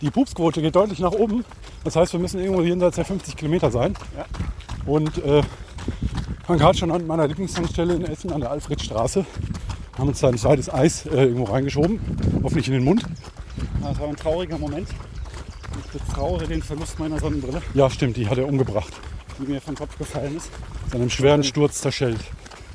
Die 0.00 0.10
Pupsquote 0.10 0.60
geht 0.60 0.76
deutlich 0.76 0.98
nach 0.98 1.12
oben. 1.12 1.44
Das 1.84 1.96
heißt, 1.96 2.12
wir 2.12 2.20
müssen 2.20 2.40
irgendwo 2.40 2.62
jenseits 2.62 2.96
der 2.96 3.04
50 3.04 3.36
Kilometer 3.36 3.70
sein. 3.70 3.94
Ja. 4.16 4.26
Und 4.86 5.18
äh, 5.24 5.42
waren 6.46 6.58
gerade 6.58 6.76
schon 6.76 6.90
an 6.90 7.06
meiner 7.06 7.26
Lieblingstankstelle 7.26 7.94
in 7.94 8.04
Essen 8.04 8.32
an 8.32 8.40
der 8.40 8.50
Alfredstraße. 8.50 9.24
Haben 9.96 10.08
uns 10.08 10.20
da 10.20 10.28
ein 10.28 10.38
zweites 10.38 10.72
Eis 10.72 11.06
äh, 11.06 11.24
irgendwo 11.24 11.44
reingeschoben. 11.44 12.00
Hoffentlich 12.42 12.68
in 12.68 12.74
den 12.74 12.84
Mund. 12.84 13.02
Das 13.82 13.98
war 13.98 14.08
ein 14.08 14.16
trauriger 14.16 14.58
Moment. 14.58 14.88
Ich 15.84 16.00
betrauere 16.00 16.46
den 16.46 16.62
Verlust 16.62 16.98
meiner 16.98 17.18
Sonnenbrille, 17.18 17.62
Ja, 17.74 17.88
stimmt, 17.88 18.16
die 18.16 18.28
hat 18.28 18.38
er 18.38 18.46
umgebracht. 18.46 18.92
die 19.38 19.50
mir 19.50 19.60
vom 19.60 19.74
Kopf 19.74 19.96
gefallen 19.96 20.36
ist. 20.36 20.50
Zu 20.90 20.96
einem 20.96 21.10
schweren 21.10 21.42
Sturz 21.44 21.80
zerschellt. 21.80 22.20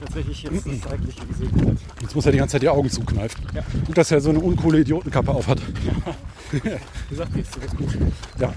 Tatsächlich 0.04 0.44
jetzt 0.44 0.68
das 0.68 0.82
Seitliche 0.82 1.26
gesegnet 1.26 1.68
hat. 1.70 2.02
Jetzt 2.02 2.16
muss 2.16 2.26
er 2.26 2.32
die 2.34 2.38
ganze 2.38 2.54
Zeit 2.54 2.62
die 2.62 2.70
Augen 2.70 2.90
zukneifen. 2.90 3.46
Ja. 3.54 3.64
Gut, 3.86 3.98
dass 3.98 4.12
er 4.12 4.20
so 4.20 4.32
eine 4.32 4.40
uncoole 4.40 4.82
Idiotenkappe 4.82 5.32
aufhat. 5.32 5.62
Gesagt, 7.10 7.34
geht's 7.34 7.50
jetzt 7.62 7.78
gut. 7.78 7.98
Ja. 8.38 8.52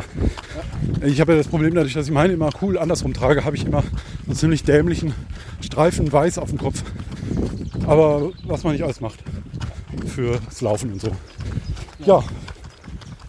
Ich 1.03 1.21
habe 1.21 1.33
ja 1.33 1.39
das 1.39 1.47
Problem, 1.47 1.75
dadurch, 1.75 1.95
dass 1.95 2.07
ich 2.07 2.13
meine 2.13 2.33
immer 2.33 2.51
cool 2.63 2.77
andersrum 2.79 3.15
trage, 3.15 3.45
habe 3.45 3.55
ich 3.55 3.65
immer 3.65 3.85
einen 4.27 4.35
ziemlich 4.35 4.65
dämlichen 4.65 5.15
Streifen 5.61 6.11
weiß 6.13 6.39
auf 6.39 6.49
dem 6.51 6.59
Kopf. 6.59 6.83
Aber 7.87 8.33
was 8.45 8.65
man 8.65 8.73
nicht 8.73 8.83
alles 8.83 9.01
macht 9.01 9.21
fürs 10.07 10.61
Laufen 10.61 10.95
und 10.95 11.01
so. 11.01 11.13
Ja, 12.05 12.25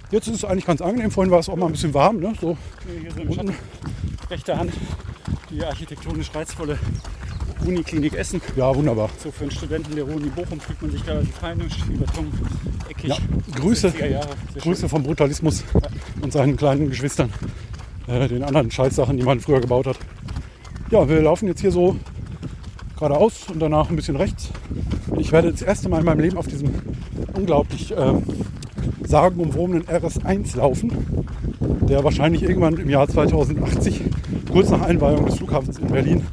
jetzt 0.10 0.28
ist 0.28 0.36
es 0.36 0.44
eigentlich 0.44 0.66
ganz 0.66 0.82
angenehm. 0.82 1.12
Vorhin 1.12 1.32
war 1.32 1.40
es 1.40 1.50
auch 1.50 1.56
mal 1.56 1.68
ein 1.68 1.74
bisschen 1.74 1.94
warm. 1.94 2.18
Ne? 2.18 2.34
So. 2.42 2.58
Hier 3.00 3.12
so 3.12 3.22
im. 3.22 3.34
Schatten, 3.34 3.56
rechter 4.30 4.58
Hand, 4.58 4.74
die 5.52 5.64
architektonisch 5.64 6.32
reizvolle 6.34 6.80
Uniklinik 7.66 8.14
Essen. 8.14 8.42
Ja, 8.56 8.74
wunderbar. 8.76 9.10
So 9.22 9.32
für 9.32 9.44
einen 9.44 9.52
Studenten 9.52 9.96
der 9.96 10.08
Uni 10.08 10.30
Bochum 10.30 10.60
fühlt 10.60 10.82
man 10.82 10.92
sich 10.92 11.02
da 11.04 11.22
feinisch, 11.40 11.74
viel 11.86 11.98
Beton, 11.98 12.32
eckig. 12.90 13.10
Ja, 13.10 13.18
Grüße, 13.56 13.90
60er 13.90 14.08
Jahre. 14.08 14.28
Sehr 14.28 14.36
schön. 14.54 14.62
Grüße 14.62 14.90
vom 14.90 15.04
Brutalismus 15.04 15.64
und 16.22 16.32
seinen 16.34 16.58
kleinen 16.58 16.90
Geschwistern, 16.90 17.32
äh, 18.08 18.28
den 18.28 18.44
anderen 18.44 18.72
Scheißsachen, 18.72 19.18
die 19.18 19.24
man 19.24 19.40
früher 19.40 19.62
gebaut 19.62 19.88
hat. 19.88 19.98
Ja, 20.92 21.08
wir 21.08 21.22
laufen 21.22 21.48
jetzt 21.48 21.62
hier 21.62 21.72
so 21.72 21.98
geradeaus 22.98 23.48
und 23.52 23.60
danach 23.60 23.90
ein 23.90 23.96
bisschen 23.96 24.16
rechts. 24.16 24.50
Ich 25.18 25.32
werde 25.32 25.52
das 25.52 25.62
erste 25.62 25.90
Mal 25.90 26.00
in 26.00 26.06
meinem 26.06 26.20
Leben 26.20 26.38
auf 26.38 26.48
diesem 26.48 26.72
unglaublich 27.34 27.92
äh, 27.92 28.14
sagenumwobenen 29.06 29.84
RS1 29.84 30.58
laufen, 30.58 31.26
der 31.88 32.04
wahrscheinlich 32.04 32.44
irgendwann 32.44 32.78
im 32.78 32.90
Jahr 32.90 33.08
2080, 33.08 34.02
kurz 34.52 34.70
nach 34.70 34.82
Einweihung 34.82 35.26
des 35.26 35.36
Flughafens 35.36 35.80
in 35.80 35.88
Berlin, 35.88 36.24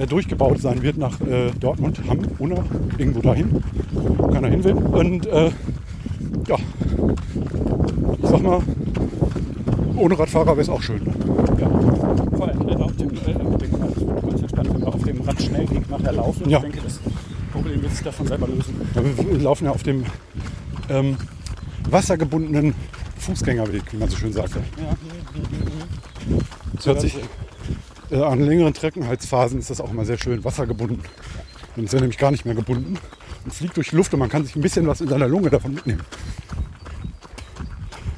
äh, 0.00 0.06
durchgebaut 0.06 0.60
sein 0.60 0.82
wird 0.82 0.96
nach 0.96 1.20
äh, 1.20 1.50
Dortmund, 1.60 2.00
Hamm, 2.08 2.20
Unna, 2.38 2.64
irgendwo 2.96 3.20
dahin, 3.20 3.62
wo 3.92 4.28
keiner 4.28 4.48
hin 4.48 4.64
will. 4.64 4.74
Und 4.74 5.26
äh, 5.26 5.50
ja, 6.48 6.56
ich 8.22 8.28
sag 8.28 8.42
mal, 8.42 8.62
ohne 9.96 10.18
Radfahrer 10.18 10.52
wäre 10.52 10.60
es 10.60 10.68
auch 10.68 10.82
schön. 10.82 11.04
Ne? 11.04 11.12
Ja. 11.60 11.68
Vor 12.36 12.48
allem 12.48 12.82
auf 12.82 12.96
dem, 12.96 13.10
äh, 13.10 13.34
dem 13.34 14.86
auf 14.86 15.02
dem 15.04 15.20
Radschnellweg 15.20 15.90
nachher 15.90 16.12
laufen. 16.12 16.48
Ja. 16.48 16.58
Ich 16.58 16.62
denke, 16.64 16.80
das 16.82 17.00
Problem 17.52 17.82
wird 17.82 17.92
sich 17.92 18.04
davon 18.04 18.26
selber 18.26 18.48
lösen. 18.48 18.74
Ja, 18.94 19.04
wir 19.04 19.18
wir 19.18 19.38
laufen 19.38 19.64
ja 19.66 19.70
auf 19.70 19.82
dem 19.82 20.04
ähm, 20.88 21.16
wassergebundenen 21.90 22.74
Fußgängerweg, 23.18 23.92
wie 23.92 23.98
man 23.98 24.08
so 24.08 24.16
schön 24.16 24.32
sagt. 24.32 24.54
Ja. 24.54 24.60
Das 26.74 26.86
hört 26.86 27.00
sich 27.02 27.18
äh, 28.10 28.22
an 28.22 28.40
längeren 28.40 28.74
Trockenheitsphasen 28.74 29.58
ist 29.58 29.70
das 29.70 29.80
auch 29.80 29.90
immer 29.90 30.04
sehr 30.04 30.18
schön 30.18 30.44
wassergebunden. 30.44 31.02
Dann 31.76 31.84
ist 31.84 31.94
er 31.94 32.00
nämlich 32.00 32.18
gar 32.18 32.30
nicht 32.30 32.44
mehr 32.44 32.54
gebunden 32.54 32.98
und 33.44 33.54
fliegt 33.54 33.76
durch 33.76 33.90
die 33.90 33.96
Luft 33.96 34.12
und 34.12 34.20
man 34.20 34.28
kann 34.28 34.44
sich 34.44 34.56
ein 34.56 34.62
bisschen 34.62 34.86
was 34.86 35.00
in 35.00 35.08
seiner 35.08 35.28
Lunge 35.28 35.50
davon 35.50 35.74
mitnehmen. 35.74 36.02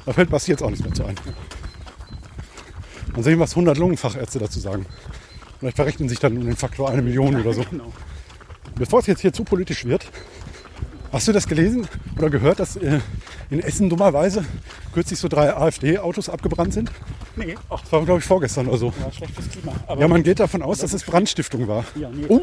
Da 0.05 0.13
fällt 0.13 0.29
Basti 0.29 0.51
jetzt 0.51 0.63
auch 0.63 0.69
nichts 0.69 0.83
mehr 0.83 0.93
zu 0.93 1.05
ein. 1.05 1.15
Mal 3.13 3.23
sehen, 3.23 3.39
was 3.39 3.51
100 3.51 3.77
Lungenfachärzte 3.77 4.39
dazu 4.39 4.59
sagen. 4.59 4.85
Vielleicht 5.59 5.77
verrechnen 5.77 6.09
sich 6.09 6.19
dann 6.19 6.35
um 6.35 6.45
den 6.45 6.57
Faktor 6.57 6.89
eine 6.89 7.01
Million 7.01 7.39
oder 7.39 7.53
so. 7.53 7.63
Genau. 7.69 7.93
Bevor 8.75 8.99
es 8.99 9.07
jetzt 9.07 9.21
hier 9.21 9.31
zu 9.31 9.43
politisch 9.43 9.85
wird, 9.85 10.07
hast 11.13 11.27
du 11.27 11.31
das 11.31 11.47
gelesen 11.47 11.87
oder 12.17 12.29
gehört, 12.29 12.59
dass 12.59 12.75
äh, 12.75 12.99
in 13.49 13.59
Essen 13.61 13.89
dummerweise 13.89 14.43
kürzlich 14.93 15.19
so 15.19 15.27
drei 15.29 15.55
AfD-Autos 15.55 16.27
abgebrannt 16.27 16.73
sind? 16.73 16.91
Nee, 17.35 17.55
ach, 17.69 17.81
Das 17.81 17.91
war, 17.91 18.03
glaube 18.03 18.19
ich, 18.19 18.25
vorgestern 18.25 18.67
oder 18.67 18.77
so. 18.77 18.93
war 18.99 19.11
schlecht 19.11 19.33
fürs 19.33 19.49
Klima. 19.49 19.73
Aber 19.87 20.01
Ja, 20.01 20.07
man 20.07 20.23
geht 20.23 20.39
davon 20.39 20.61
aus, 20.61 20.79
dass 20.79 20.93
es 20.93 21.03
Brandstiftung 21.03 21.67
war. 21.67 21.85
Ja, 21.95 22.09
nee. 22.09 22.25
Oh, 22.27 22.41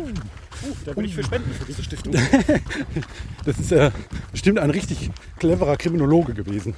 Uh, 0.63 0.75
da 0.85 0.95
will 0.95 1.07
ich 1.07 1.15
für 1.15 1.25
spenden 1.25 1.51
für 1.55 1.65
diese 1.65 1.83
Stiftung. 1.83 2.13
das 3.47 3.59
ist 3.59 3.73
äh, 3.73 3.91
bestimmt 4.31 4.59
ein 4.59 4.69
richtig 4.69 5.11
cleverer 5.39 5.79
Kriminologe 5.79 6.35
gewesen. 6.35 6.75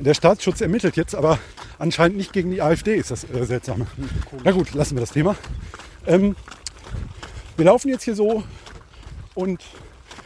Der 0.00 0.12
Staatsschutz 0.14 0.60
ermittelt 0.60 0.96
jetzt, 0.96 1.14
aber 1.14 1.38
anscheinend 1.78 2.16
nicht 2.16 2.32
gegen 2.32 2.50
die 2.50 2.60
AfD, 2.60 2.96
ist 2.96 3.12
das 3.12 3.22
äh, 3.30 3.44
seltsame. 3.46 3.86
Na 4.42 4.50
gut, 4.50 4.74
lassen 4.74 4.96
wir 4.96 5.00
das 5.02 5.12
Thema. 5.12 5.36
Ähm, 6.04 6.34
wir 7.56 7.66
laufen 7.66 7.90
jetzt 7.90 8.02
hier 8.02 8.16
so 8.16 8.42
und 9.36 9.62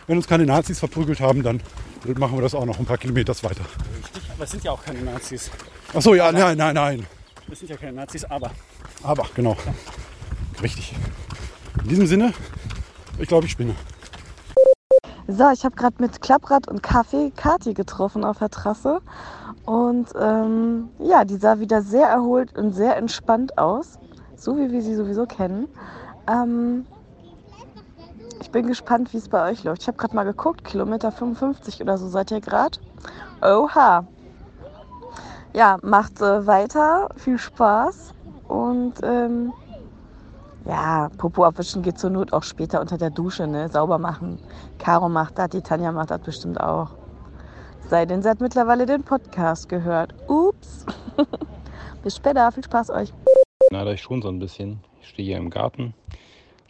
wenn 0.08 0.16
uns 0.16 0.26
keine 0.26 0.44
Nazis 0.44 0.80
verprügelt 0.80 1.20
haben, 1.20 1.44
dann 1.44 1.60
machen 2.16 2.36
wir 2.36 2.42
das 2.42 2.54
auch 2.54 2.64
noch 2.64 2.78
ein 2.78 2.86
paar 2.86 2.98
Kilometer 2.98 3.32
weiter. 3.44 3.64
Richtig, 4.02 4.22
aber 4.34 4.44
es 4.44 4.50
sind 4.50 4.64
ja 4.64 4.72
auch 4.72 4.82
keine 4.82 5.02
Nazis. 5.02 5.50
Ach 5.94 6.02
so, 6.02 6.14
ja, 6.14 6.32
nein, 6.32 6.56
nein, 6.58 6.74
nein. 6.74 7.06
Es 7.50 7.60
sind 7.60 7.70
ja 7.70 7.76
keine 7.76 7.92
Nazis, 7.92 8.24
aber 8.24 8.50
Aber, 9.02 9.26
genau. 9.34 9.56
Richtig. 10.62 10.94
In 11.82 11.88
diesem 11.88 12.06
Sinne, 12.06 12.32
ich 13.18 13.28
glaube, 13.28 13.46
ich 13.46 13.52
spinne. 13.52 13.74
So, 15.28 15.50
ich 15.52 15.64
habe 15.64 15.76
gerade 15.76 15.96
mit 15.98 16.20
Klapprad 16.22 16.68
und 16.68 16.82
Kaffee 16.82 17.30
Kati 17.36 17.74
getroffen 17.74 18.24
auf 18.24 18.38
der 18.38 18.48
Trasse. 18.48 19.00
Und 19.66 20.08
ähm, 20.18 20.88
ja, 20.98 21.24
die 21.24 21.36
sah 21.36 21.60
wieder 21.60 21.82
sehr 21.82 22.06
erholt 22.08 22.56
und 22.56 22.72
sehr 22.72 22.96
entspannt 22.96 23.58
aus. 23.58 23.98
So 24.36 24.56
wie 24.56 24.72
wir 24.72 24.82
sie 24.82 24.94
sowieso 24.94 25.26
kennen. 25.26 25.68
Ähm, 26.26 26.86
ich 28.40 28.50
bin 28.50 28.66
gespannt, 28.66 29.12
wie 29.12 29.18
es 29.18 29.28
bei 29.28 29.50
euch 29.50 29.64
läuft. 29.64 29.82
Ich 29.82 29.88
habe 29.88 29.98
gerade 29.98 30.14
mal 30.14 30.24
geguckt, 30.24 30.64
Kilometer 30.64 31.12
55 31.12 31.80
oder 31.82 31.98
so 31.98 32.08
seid 32.08 32.30
ihr 32.30 32.40
gerade. 32.40 32.78
Oha. 33.42 34.06
Ja, 35.54 35.78
macht 35.82 36.20
äh, 36.20 36.46
weiter, 36.46 37.08
viel 37.16 37.38
Spaß. 37.38 38.14
Und 38.48 38.94
ähm, 39.02 39.52
ja, 40.64 41.08
Popo 41.16 41.44
abwischen 41.44 41.82
geht 41.82 41.98
zur 41.98 42.10
Not 42.10 42.32
auch 42.32 42.42
später 42.42 42.80
unter 42.80 42.98
der 42.98 43.10
Dusche, 43.10 43.46
ne? 43.46 43.68
Sauber 43.68 43.98
machen. 43.98 44.38
Caro 44.78 45.08
macht 45.08 45.38
das, 45.38 45.50
die 45.50 45.62
Tanja 45.62 45.92
macht 45.92 46.10
das 46.10 46.20
bestimmt 46.20 46.60
auch. 46.60 46.90
Sei 47.88 48.04
denn, 48.04 48.22
sie 48.22 48.28
hat 48.28 48.40
mittlerweile 48.40 48.84
den 48.84 49.02
Podcast 49.02 49.68
gehört. 49.68 50.14
Ups. 50.28 50.84
Bis 52.02 52.16
später, 52.16 52.52
viel 52.52 52.64
Spaß 52.64 52.90
euch. 52.90 53.12
Nada 53.70 53.92
ich 53.92 54.02
schon 54.02 54.20
so 54.22 54.28
ein 54.28 54.38
bisschen. 54.38 54.80
Ich 55.00 55.08
stehe 55.08 55.28
hier 55.28 55.38
im 55.38 55.50
Garten, 55.50 55.94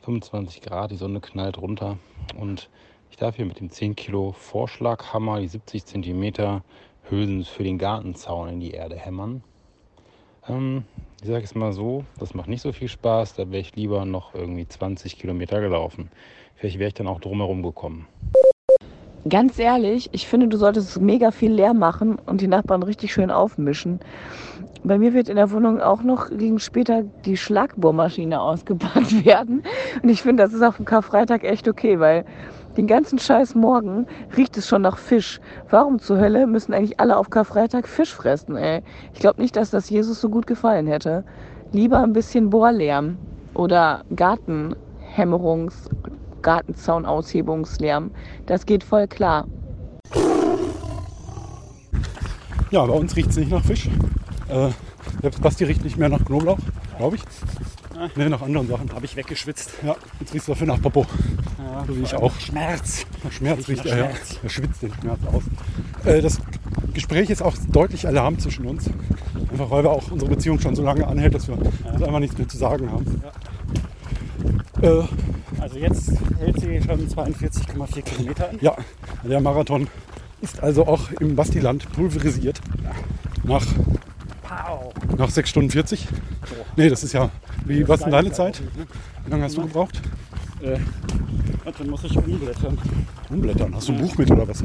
25 0.09 0.63
Grad, 0.63 0.91
die 0.91 0.97
Sonne 0.97 1.21
knallt 1.21 1.59
runter 1.59 1.99
und 2.41 2.71
ich 3.11 3.19
darf 3.19 3.37
hier 3.37 3.45
mit 3.45 3.61
dem 3.61 3.69
10 3.69 3.95
Kilo 3.95 4.33
Vorschlaghammer 4.33 5.39
die 5.39 5.49
70 5.49 5.85
Zentimeter 5.85 6.63
Hülsen 7.11 7.45
für 7.45 7.63
den 7.63 7.77
Gartenzaun 7.77 8.49
in 8.49 8.61
die 8.61 8.71
Erde 8.71 8.97
hämmern. 8.97 9.43
Ähm, 10.49 10.85
ich 11.21 11.29
sage 11.29 11.45
es 11.45 11.55
mal 11.55 11.75
so, 11.75 12.07
das 12.19 12.33
macht 12.33 12.49
nicht 12.49 12.63
so 12.63 12.73
viel 12.73 12.89
Spaß, 12.89 13.35
da 13.35 13.51
wäre 13.51 13.61
ich 13.61 13.77
lieber 13.77 14.07
noch 14.07 14.35
irgendwie 14.35 14.67
20 14.67 15.19
Kilometer 15.19 15.61
gelaufen. 15.61 16.11
Vielleicht 16.55 16.79
wäre 16.79 16.89
ich 16.89 16.95
dann 16.95 17.07
auch 17.07 17.21
drumherum 17.21 17.63
gekommen. 17.63 18.07
Ganz 19.29 19.59
ehrlich, 19.59 20.09
ich 20.13 20.27
finde, 20.27 20.49
du 20.49 20.57
solltest 20.57 20.99
mega 21.03 21.33
viel 21.33 21.53
leer 21.53 21.75
machen 21.75 22.19
und 22.25 22.41
die 22.41 22.49
Nachbarn 22.49 22.83
richtig 22.83 23.13
schön 23.13 23.31
aufmischen. 23.31 24.01
Bei 24.85 24.99
mir 24.99 25.13
wird 25.13 25.29
in 25.29 25.37
der 25.37 25.51
Wohnung 25.51 25.81
auch 25.81 26.03
noch 26.03 26.31
gegen 26.31 26.59
später 26.59 27.03
die 27.25 27.37
Schlagbohrmaschine 27.37 28.41
ausgepackt 28.41 29.25
werden. 29.25 29.63
Und 30.03 30.09
ich 30.09 30.23
finde, 30.23 30.43
das 30.45 30.53
ist 30.53 30.63
auf 30.63 30.77
dem 30.77 30.85
Karfreitag 30.85 31.45
echt 31.45 31.69
okay, 31.69 31.99
weil 31.99 32.25
den 32.77 32.87
ganzen 32.87 33.19
Scheiß 33.19 33.57
morgen 33.57 34.07
riecht 34.37 34.57
es 34.57 34.69
schon 34.69 34.83
nach 34.83 34.99
Fisch. 34.99 35.41
Warum 35.69 35.99
zur 35.99 36.19
Hölle 36.19 36.47
müssen 36.47 36.73
eigentlich 36.73 37.01
alle 37.01 37.17
auf 37.17 37.29
Karfreitag 37.29 37.89
Fisch 37.89 38.15
fressen, 38.15 38.57
ey? 38.57 38.83
Ich 39.15 39.21
glaube 39.21 39.43
nicht, 39.43 39.57
dass 39.57 39.71
das 39.71 39.91
Jesus 39.91 40.21
so 40.21 40.29
gut 40.29 40.47
gefallen 40.47 40.87
hätte. 40.87 41.25
Lieber 41.73 41.99
ein 41.99 42.13
bisschen 42.13 42.51
Bohrlärm 42.51 43.19
oder 43.55 44.05
Gartenhämmerungs, 44.15 45.91
Gartenzaunaushebungslärm. 46.43 48.13
Das 48.47 48.65
geht 48.65 48.85
voll 48.85 49.09
klar. 49.09 49.47
Ja, 52.71 52.85
bei 52.85 52.93
uns 52.93 53.17
riecht 53.17 53.31
es 53.31 53.39
nicht 53.39 53.51
nach 53.51 53.65
Fisch. 53.65 53.89
Äh, 54.49 54.71
selbst 55.23 55.41
Basti 55.43 55.65
riecht 55.65 55.85
nicht 55.85 55.97
mehr 55.99 56.09
nach 56.09 56.25
Knoblauch, 56.25 56.59
glaube 56.97 57.17
ich. 57.17 57.23
Ne, 58.17 58.31
nach 58.31 58.43
anderen 58.43 58.69
Sachen. 58.69 58.93
habe 58.93 59.05
ich 59.05 59.17
weggeschwitzt. 59.17 59.71
Ja, 59.85 59.97
jetzt 60.21 60.33
riecht 60.33 60.43
es 60.43 60.47
dafür 60.47 60.67
nach 60.69 60.81
Popo. 60.81 61.05
Ja, 61.59 61.85
So 61.87 61.97
wie 61.97 62.03
ich 62.03 62.15
auch. 62.15 62.33
Schmerz. 62.39 63.05
Nach 63.25 63.33
Schmerz 63.33 63.69
Riecht 63.69 63.85
nach 63.85 63.93
er, 63.93 63.99
ja. 63.99 64.05
Schmerz. 64.11 64.39
Er 64.43 64.49
schwitzt 64.51 64.83
den 64.83 64.93
Schmerz 65.01 65.19
aus. 65.33 65.43
Äh, 66.05 66.23
das 66.23 66.39
Gespräch 66.95 67.29
ist 67.31 67.43
auch 67.43 67.55
deutlich 67.73 68.07
Alarm 68.07 68.39
zwischen 68.39 68.67
uns. 68.67 68.89
Einfach 69.51 69.71
weil 69.71 69.83
wir 69.83 69.91
auch 69.91 70.11
unsere 70.11 70.31
Beziehung 70.31 70.61
schon 70.61 70.77
so 70.77 70.83
lange 70.85 71.07
anhält, 71.07 71.35
dass 71.35 71.49
wir 71.49 71.57
uns 71.59 72.03
einfach 72.03 72.21
nichts 72.21 72.39
mehr 72.39 72.49
zu 72.49 72.57
sagen 72.57 72.91
haben. 72.93 73.23
Äh, 74.83 75.03
Also 75.61 75.79
jetzt 75.79 76.13
hält 76.39 76.61
sie 76.61 76.81
schon 76.81 77.09
42,4 77.09 78.03
Kilometer 78.03 78.51
an. 78.51 78.59
ja, 78.61 78.77
der 79.25 79.41
Marathon 79.41 79.89
ist 80.41 80.63
also 80.63 80.87
auch 80.87 81.11
im 81.21 81.35
Bastiland 81.35 81.91
pulverisiert. 81.93 82.61
Nach, 83.43 83.67
Pow. 84.67 84.93
nach 85.17 85.31
6 85.31 85.49
Stunden 85.51 85.71
40. 85.71 86.07
Nee, 86.77 86.89
das 86.89 87.05
ist 87.05 87.13
ja. 87.13 87.31
Wie, 87.67 87.87
was 87.89 88.01
ist 88.01 88.05
denn 88.05 88.13
deine 88.13 88.33
Zeit? 88.33 88.61
Wie 89.25 89.31
lange 89.31 89.45
hast 89.45 89.57
du 89.57 89.63
gebraucht? 89.63 90.01
Äh, 90.63 90.77
warte, 91.65 91.79
dann 91.79 91.91
muss 91.91 92.05
ich 92.05 92.17
umblättern. 92.17 92.79
Umblättern. 93.31 93.75
Hast 93.75 93.89
du 93.89 93.93
ein 93.93 94.01
Buch 94.01 94.17
mit 94.19 94.31
oder 94.31 94.49
was? 94.49 94.63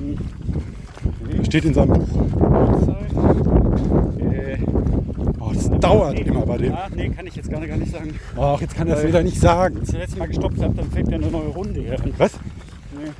Nee. 0.00 1.44
Steht 1.44 1.64
in 1.64 1.74
seinem 1.74 1.92
Buch. 1.92 2.08
Äh, 4.20 4.58
Oh, 5.38 5.52
das 5.52 5.70
dauert 5.80 6.14
nee. 6.14 6.22
immer 6.22 6.44
bei 6.44 6.56
dem. 6.58 6.72
Ah, 6.74 6.88
nee, 6.94 7.08
kann 7.10 7.26
ich 7.26 7.36
jetzt 7.36 7.48
gar 7.50 7.60
nicht, 7.60 7.68
gar 7.68 7.76
nicht 7.78 7.92
sagen. 7.92 8.14
Ach, 8.36 8.60
jetzt 8.60 8.74
kann 8.74 8.88
er 8.88 8.96
es 8.96 9.06
wieder 9.06 9.22
nicht 9.22 9.38
sagen. 9.38 9.78
Als 9.78 9.88
ich 9.90 9.94
das 9.94 10.02
letzte 10.02 10.18
Mal 10.18 10.26
gestoppt 10.28 10.60
habe, 10.60 10.74
dann 10.74 10.90
fängt 10.90 11.08
ja 11.08 11.16
eine 11.16 11.28
neue 11.28 11.48
Runde 11.48 11.80
hier 11.80 12.00
an. 12.02 12.12
Was? 12.18 12.32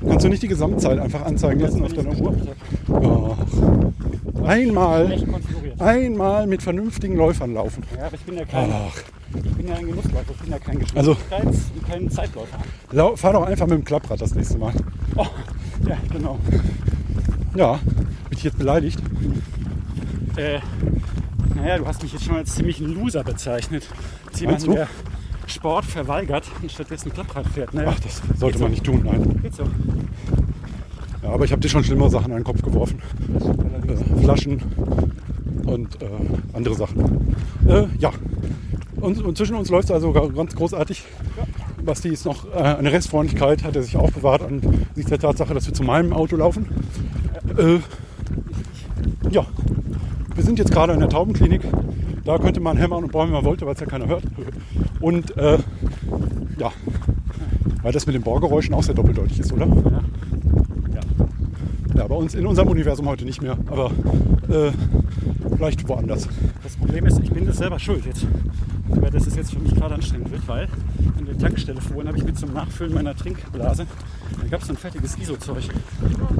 Nee. 0.02 0.08
Kannst 0.08 0.24
du 0.24 0.28
nicht 0.30 0.42
die 0.42 0.48
Gesamtzeit 0.48 0.98
einfach 0.98 1.24
anzeigen 1.24 1.60
lassen 1.60 1.84
auf 1.84 1.92
deiner 1.92 2.18
Uhr? 2.18 2.34
Ach. 2.92 3.36
Einmal, 4.46 5.24
einmal 5.78 6.46
mit 6.46 6.62
vernünftigen 6.62 7.16
Läufern 7.16 7.54
laufen. 7.54 7.82
Ja, 7.96 8.06
aber 8.06 8.14
ich 8.14 8.20
bin 8.22 8.36
ja 8.36 8.44
kein, 8.44 8.70
Ach, 8.72 8.96
ich 9.34 9.42
bin 9.54 9.68
ja 9.68 9.74
ein 9.74 9.86
Genussläufer, 9.86 10.30
ich 10.34 10.40
bin 10.42 10.50
ja 10.52 10.58
kein 10.58 10.78
Also- 10.94 11.12
Geschwindigkeits- 11.12 11.72
und 11.74 11.88
kein 11.88 12.10
Zeitläufer. 12.10 12.58
lau- 12.92 13.16
fahr 13.16 13.32
doch 13.32 13.46
einfach 13.46 13.66
mit 13.66 13.78
dem 13.78 13.84
Klapprad 13.84 14.20
das 14.20 14.34
nächste 14.34 14.58
Mal. 14.58 14.72
Oh, 15.16 15.26
ja, 15.88 15.96
genau. 16.12 16.38
Ja, 17.54 17.74
bin 18.28 18.38
ich 18.38 18.44
jetzt 18.44 18.58
beleidigt? 18.58 19.00
Äh, 20.36 20.58
naja, 21.54 21.78
du 21.78 21.86
hast 21.86 22.02
mich 22.02 22.12
jetzt 22.12 22.24
schon 22.24 22.36
als 22.36 22.54
ziemlich 22.54 22.80
ein 22.80 22.94
Loser 22.94 23.24
bezeichnet. 23.24 23.88
Als 24.30 24.40
jemand, 24.40 24.66
du? 24.66 24.72
der 24.74 24.88
Sport 25.46 25.84
verweigert 25.86 26.44
und 26.60 26.70
stattdessen 26.70 27.12
Klapprad 27.12 27.46
fährt. 27.46 27.72
Naja, 27.72 27.92
Ach, 27.94 28.00
das 28.00 28.20
sollte 28.38 28.58
man 28.58 28.70
nicht 28.72 28.84
tun, 28.84 29.02
nein. 29.04 29.40
geht 29.42 29.54
so. 29.54 29.64
Ja, 31.26 31.32
aber 31.32 31.44
ich 31.44 31.50
habe 31.50 31.60
dir 31.60 31.68
schon 31.68 31.82
schlimmere 31.82 32.08
Sachen 32.08 32.30
an 32.30 32.38
den 32.38 32.44
Kopf 32.44 32.62
geworfen. 32.62 33.02
Äh, 33.88 34.22
Flaschen 34.22 34.62
und 35.66 36.00
äh, 36.00 36.06
andere 36.52 36.76
Sachen. 36.76 37.34
Äh, 37.66 37.86
ja, 37.98 38.12
und, 39.00 39.20
und 39.24 39.36
zwischen 39.36 39.56
uns 39.56 39.68
läuft 39.68 39.86
es 39.86 39.90
also 39.90 40.12
ga- 40.12 40.28
ganz 40.28 40.54
großartig. 40.54 41.02
Basti 41.84 42.10
ist 42.10 42.26
noch 42.26 42.46
äh, 42.54 42.58
eine 42.58 42.92
Restfreundlichkeit, 42.92 43.64
hat 43.64 43.74
er 43.74 43.82
sich 43.82 43.96
auch 43.96 44.12
bewahrt 44.12 44.42
angesichts 44.42 45.08
der 45.10 45.18
Tatsache, 45.18 45.52
dass 45.52 45.66
wir 45.66 45.74
zu 45.74 45.82
meinem 45.82 46.12
Auto 46.12 46.36
laufen. 46.36 46.66
Äh, 47.58 47.78
ja, 49.32 49.44
wir 50.36 50.44
sind 50.44 50.60
jetzt 50.60 50.70
gerade 50.70 50.92
in 50.92 51.00
der 51.00 51.08
Taubenklinik. 51.08 51.62
Da 52.24 52.38
könnte 52.38 52.60
man 52.60 52.76
hämmern 52.76 53.02
und 53.02 53.10
brauchen, 53.10 53.26
wenn 53.28 53.34
man 53.34 53.44
wollte, 53.44 53.66
weil 53.66 53.74
es 53.74 53.80
ja 53.80 53.86
keiner 53.86 54.06
hört. 54.06 54.22
Und 55.00 55.36
äh, 55.36 55.58
ja, 56.58 56.70
weil 57.82 57.92
das 57.92 58.06
mit 58.06 58.14
den 58.14 58.22
Bohrgeräuschen 58.22 58.74
auch 58.74 58.84
sehr 58.84 58.94
doppeldeutig 58.94 59.40
ist, 59.40 59.52
oder? 59.52 59.66
Ja, 59.66 60.00
bei 62.04 62.14
uns 62.14 62.34
in 62.34 62.46
unserem 62.46 62.68
Universum 62.68 63.08
heute 63.08 63.24
nicht 63.24 63.42
mehr, 63.42 63.56
aber 63.66 63.90
äh, 64.48 64.70
vielleicht 65.56 65.88
woanders. 65.88 66.28
Das 66.62 66.76
Problem 66.76 67.06
ist, 67.06 67.18
ich 67.18 67.30
bin 67.30 67.46
das 67.46 67.56
selber 67.56 67.78
schuld 67.78 68.04
jetzt. 68.06 68.26
Weil 68.88 69.10
das 69.10 69.26
ist 69.26 69.36
jetzt 69.36 69.52
für 69.52 69.58
mich 69.58 69.74
gerade 69.74 69.94
anstrengend 69.94 70.30
wird, 70.30 70.46
weil 70.46 70.68
an 71.18 71.26
der 71.26 71.38
Tankstelle 71.38 71.80
vorhin 71.80 72.08
habe 72.08 72.18
ich 72.18 72.24
mit 72.24 72.38
zum 72.38 72.52
Nachfüllen 72.52 72.94
meiner 72.94 73.16
Trinkblase, 73.16 73.86
da 74.40 74.46
gab 74.48 74.60
es 74.60 74.68
so 74.68 74.74
ein 74.74 74.76
fertiges 74.76 75.18
ISO-Zeug. 75.18 75.64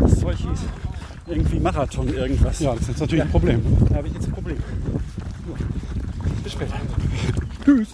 Das 0.00 0.20
Zeug 0.20 0.36
hieß 0.36 0.60
irgendwie 1.26 1.58
Marathon 1.58 2.08
irgendwas. 2.08 2.60
Ja, 2.60 2.74
das 2.74 2.88
ist 2.88 3.00
natürlich 3.00 3.22
ein 3.22 3.30
Problem. 3.30 3.62
Da 3.88 3.96
habe 3.96 4.08
ich 4.08 4.14
jetzt 4.14 4.26
ein 4.26 4.32
Problem. 4.32 4.56
Bis 6.44 6.52
später. 6.52 6.74
Tschüss. 7.64 7.88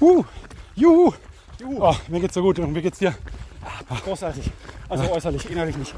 Uh, 0.00 0.24
juhu. 0.74 1.12
Oh, 1.78 1.94
mir 2.08 2.20
geht's 2.20 2.34
so 2.34 2.42
gut 2.42 2.58
und 2.58 2.74
wie 2.74 2.82
geht's 2.82 2.98
dir? 2.98 3.14
Großartig. 4.04 4.50
Also 4.88 5.10
äußerlich, 5.10 5.50
innerlich 5.50 5.76
nicht. 5.76 5.94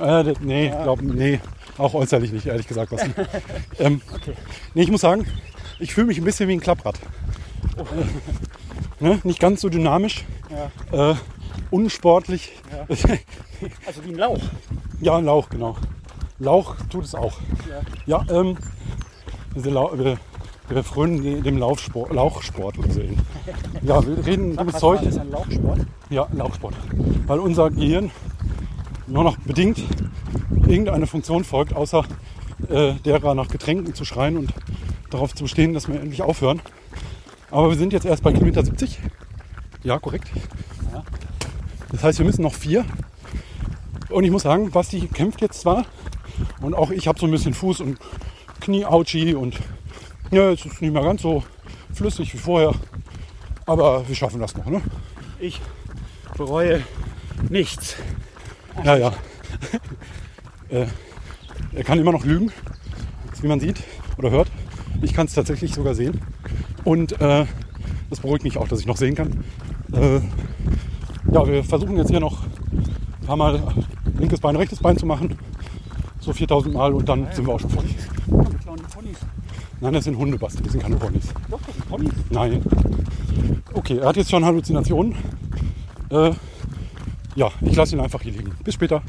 Äh, 0.00 0.34
nee, 0.40 0.68
glaub, 0.68 1.00
nee, 1.00 1.40
auch 1.78 1.94
äußerlich 1.94 2.32
nicht, 2.32 2.46
ehrlich 2.46 2.66
gesagt. 2.66 2.90
Basti. 2.90 3.10
ähm, 3.78 4.02
Nee, 4.74 4.82
ich 4.82 4.90
muss 4.90 5.00
sagen, 5.00 5.26
ich 5.78 5.94
fühle 5.94 6.08
mich 6.08 6.18
ein 6.18 6.24
bisschen 6.24 6.48
wie 6.48 6.54
ein 6.54 6.60
Klapprad. 6.60 6.98
Ne? 9.00 9.20
Nicht 9.24 9.40
ganz 9.40 9.60
so 9.60 9.68
dynamisch, 9.68 10.24
ja. 10.92 11.10
äh, 11.12 11.14
unsportlich. 11.70 12.52
Also 13.86 14.04
wie 14.04 14.10
ein 14.10 14.16
Lauch. 14.16 14.38
Ja, 15.00 15.16
ein 15.16 15.24
Lauch, 15.24 15.48
genau. 15.48 15.76
Lauch 16.38 16.76
tut 16.90 17.04
es 17.04 17.14
auch. 17.14 17.38
Ja, 18.04 18.22
ähm, 18.28 18.58
diese 19.54 19.70
Lau 19.70 19.94
wir, 20.68 20.82
frönen 20.84 21.22
de- 21.22 21.40
dem 21.42 21.58
Laufsport, 21.58 22.12
Lauchsport 22.12 22.78
oder 22.78 22.90
so. 22.92 23.00
ähnlich. 23.00 23.18
Ja, 23.82 24.04
wir 24.06 24.26
reden 24.26 24.56
dummes 24.56 24.76
Zeug. 24.76 25.00
Das 25.02 25.14
ist 25.14 25.18
ein 25.18 25.30
Lauchsport. 25.30 25.80
Ja, 26.10 26.26
Lauchsport. 26.32 26.74
Weil 27.26 27.38
unser 27.38 27.70
Gehirn 27.70 28.10
nur 29.06 29.24
noch 29.24 29.36
bedingt 29.38 29.78
irgendeine 30.66 31.06
Funktion 31.06 31.44
folgt, 31.44 31.74
außer 31.74 32.04
äh, 32.68 32.94
derer 33.04 33.34
nach 33.34 33.48
Getränken 33.48 33.94
zu 33.94 34.04
schreien 34.04 34.36
und 34.36 34.52
darauf 35.10 35.34
zu 35.34 35.44
bestehen, 35.44 35.74
dass 35.74 35.88
wir 35.88 36.00
endlich 36.00 36.22
aufhören. 36.22 36.60
Aber 37.50 37.70
wir 37.70 37.76
sind 37.76 37.92
jetzt 37.92 38.04
erst 38.06 38.22
bei 38.24 38.32
Kilometer 38.32 38.64
70. 38.64 38.98
Ja, 39.84 39.98
korrekt. 40.00 40.28
Das 41.92 42.02
heißt, 42.02 42.18
wir 42.18 42.26
müssen 42.26 42.42
noch 42.42 42.54
vier. 42.54 42.84
Und 44.10 44.24
ich 44.24 44.30
muss 44.32 44.42
sagen, 44.42 44.70
Basti 44.70 45.06
kämpft 45.12 45.40
jetzt 45.40 45.60
zwar. 45.60 45.84
Und 46.60 46.74
auch 46.74 46.90
ich 46.90 47.06
habe 47.06 47.18
so 47.18 47.26
ein 47.26 47.30
bisschen 47.30 47.54
Fuß- 47.54 47.82
und 47.82 47.98
Knie-Ouchi. 48.60 49.34
Und 49.34 49.56
ja, 50.30 50.50
es 50.50 50.64
ist 50.64 50.80
nicht 50.80 50.92
mehr 50.92 51.02
ganz 51.02 51.22
so 51.22 51.42
flüssig 51.92 52.32
wie 52.34 52.38
vorher. 52.38 52.72
Aber 53.66 54.06
wir 54.06 54.14
schaffen 54.14 54.40
das 54.40 54.56
noch, 54.56 54.66
ne? 54.66 54.80
Ich 55.38 55.60
bereue 56.36 56.82
nichts. 57.50 57.96
Ja, 58.84 58.96
ja. 58.96 59.12
äh, 60.68 60.86
er 61.74 61.84
kann 61.84 61.98
immer 61.98 62.12
noch 62.12 62.24
lügen, 62.24 62.52
wie 63.40 63.48
man 63.48 63.60
sieht 63.60 63.82
oder 64.18 64.30
hört. 64.30 64.50
Ich 65.02 65.14
kann 65.14 65.26
es 65.26 65.34
tatsächlich 65.34 65.74
sogar 65.74 65.94
sehen. 65.94 66.20
Und 66.84 67.20
äh, 67.20 67.46
das 68.10 68.20
beruhigt 68.20 68.44
mich 68.44 68.58
auch, 68.58 68.68
dass 68.68 68.80
ich 68.80 68.86
noch 68.86 68.96
sehen 68.96 69.14
kann. 69.14 69.44
Äh, 69.92 70.20
ja, 71.32 71.46
wir 71.46 71.64
versuchen 71.64 71.96
jetzt 71.96 72.10
hier 72.10 72.20
noch 72.20 72.44
ein 72.44 73.26
paar 73.26 73.36
Mal 73.36 73.62
linkes 74.18 74.40
Bein, 74.40 74.56
rechtes 74.56 74.78
Bein 74.78 74.96
zu 74.96 75.06
machen. 75.06 75.36
So 76.20 76.32
4000 76.32 76.74
Mal 76.74 76.94
und 76.94 77.08
dann 77.08 77.26
sind 77.32 77.46
wir 77.46 77.54
auch 77.54 77.60
schon 77.60 77.70
fertig. 77.70 77.96
Wir 78.26 78.58
klauen 78.58 78.78
die 78.78 78.94
Ponys. 78.94 79.18
Nein, 79.80 79.92
das 79.92 80.04
sind 80.04 80.16
Hunde, 80.16 80.38
Basti, 80.38 80.62
das 80.62 80.72
sind 80.72 80.80
keine 80.82 80.96
Ponys. 80.96 81.26
Doch, 81.50 81.60
das 81.66 81.74
sind 81.74 81.88
Ponys. 81.88 82.12
Nein. 82.30 82.62
Okay, 83.74 83.98
er 83.98 84.08
hat 84.08 84.16
jetzt 84.16 84.30
schon 84.30 84.44
Halluzinationen. 84.44 85.14
Äh, 86.10 86.30
ja, 87.34 87.50
ich 87.60 87.76
lasse 87.76 87.94
ihn 87.94 88.00
einfach 88.00 88.22
hier 88.22 88.32
liegen. 88.32 88.52
Bis 88.64 88.74
später. 88.74 89.02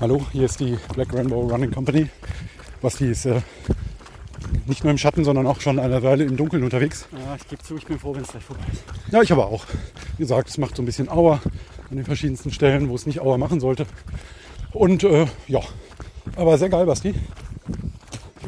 Hallo, 0.00 0.26
hier 0.32 0.46
ist 0.46 0.58
die 0.58 0.76
Black 0.94 1.14
Rainbow 1.14 1.46
Running 1.46 1.70
Company. 1.70 2.08
Basti 2.82 3.10
ist 3.10 3.26
äh, 3.26 3.40
nicht 4.66 4.82
nur 4.82 4.90
im 4.90 4.98
Schatten, 4.98 5.24
sondern 5.24 5.46
auch 5.46 5.60
schon 5.60 5.78
eine 5.78 6.02
Weile 6.02 6.24
im 6.24 6.36
Dunkeln 6.36 6.64
unterwegs. 6.64 7.06
Ja, 7.12 7.36
ich 7.36 7.46
gebe 7.46 7.62
zu, 7.62 7.76
ich 7.76 7.86
bin 7.86 8.00
froh, 8.00 8.14
wenn 8.14 8.22
es 8.22 8.28
gleich 8.28 8.42
vorbei 8.42 8.64
ist. 8.72 8.82
Ja, 9.12 9.22
ich 9.22 9.30
aber 9.30 9.46
auch. 9.46 9.64
Wie 10.16 10.22
gesagt, 10.24 10.48
es 10.48 10.58
macht 10.58 10.74
so 10.74 10.82
ein 10.82 10.86
bisschen 10.86 11.08
Auer 11.08 11.40
an 11.90 11.96
den 11.96 12.04
verschiedensten 12.04 12.50
Stellen, 12.50 12.88
wo 12.88 12.96
es 12.96 13.06
nicht 13.06 13.20
Auer 13.20 13.38
machen 13.38 13.60
sollte. 13.60 13.86
Und 14.72 15.04
äh, 15.04 15.26
ja, 15.46 15.60
aber 16.34 16.58
sehr 16.58 16.68
geil, 16.68 16.86
Basti. 16.86 17.14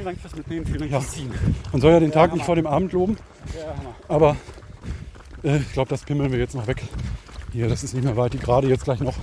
Vielen 0.02 0.16
Dank 0.16 0.20
fürs 0.20 0.34
Mitnehmen, 0.34 0.66
vielen 0.66 0.78
Dank 0.80 0.90
Ja. 0.90 1.00
fürs 1.00 1.12
Ziehen. 1.12 1.30
Man 1.70 1.80
soll 1.80 1.92
ja 1.92 2.00
den 2.00 2.10
Tag 2.10 2.22
Hammer. 2.24 2.34
nicht 2.34 2.44
vor 2.44 2.56
dem 2.56 2.66
Abend 2.66 2.92
loben, 2.92 3.16
Ja, 3.56 3.72
aber 4.08 4.36
äh, 5.44 5.58
ich 5.58 5.72
glaube, 5.72 5.90
das 5.90 6.02
pimmeln 6.02 6.32
wir 6.32 6.40
jetzt 6.40 6.56
noch 6.56 6.66
weg. 6.66 6.82
Hier, 7.52 7.68
das 7.68 7.84
ist 7.84 7.94
nicht 7.94 8.02
mehr 8.02 8.16
weit. 8.16 8.32
Die 8.32 8.38
gerade 8.38 8.66
jetzt 8.66 8.82
gleich 8.82 8.98
noch. 8.98 9.14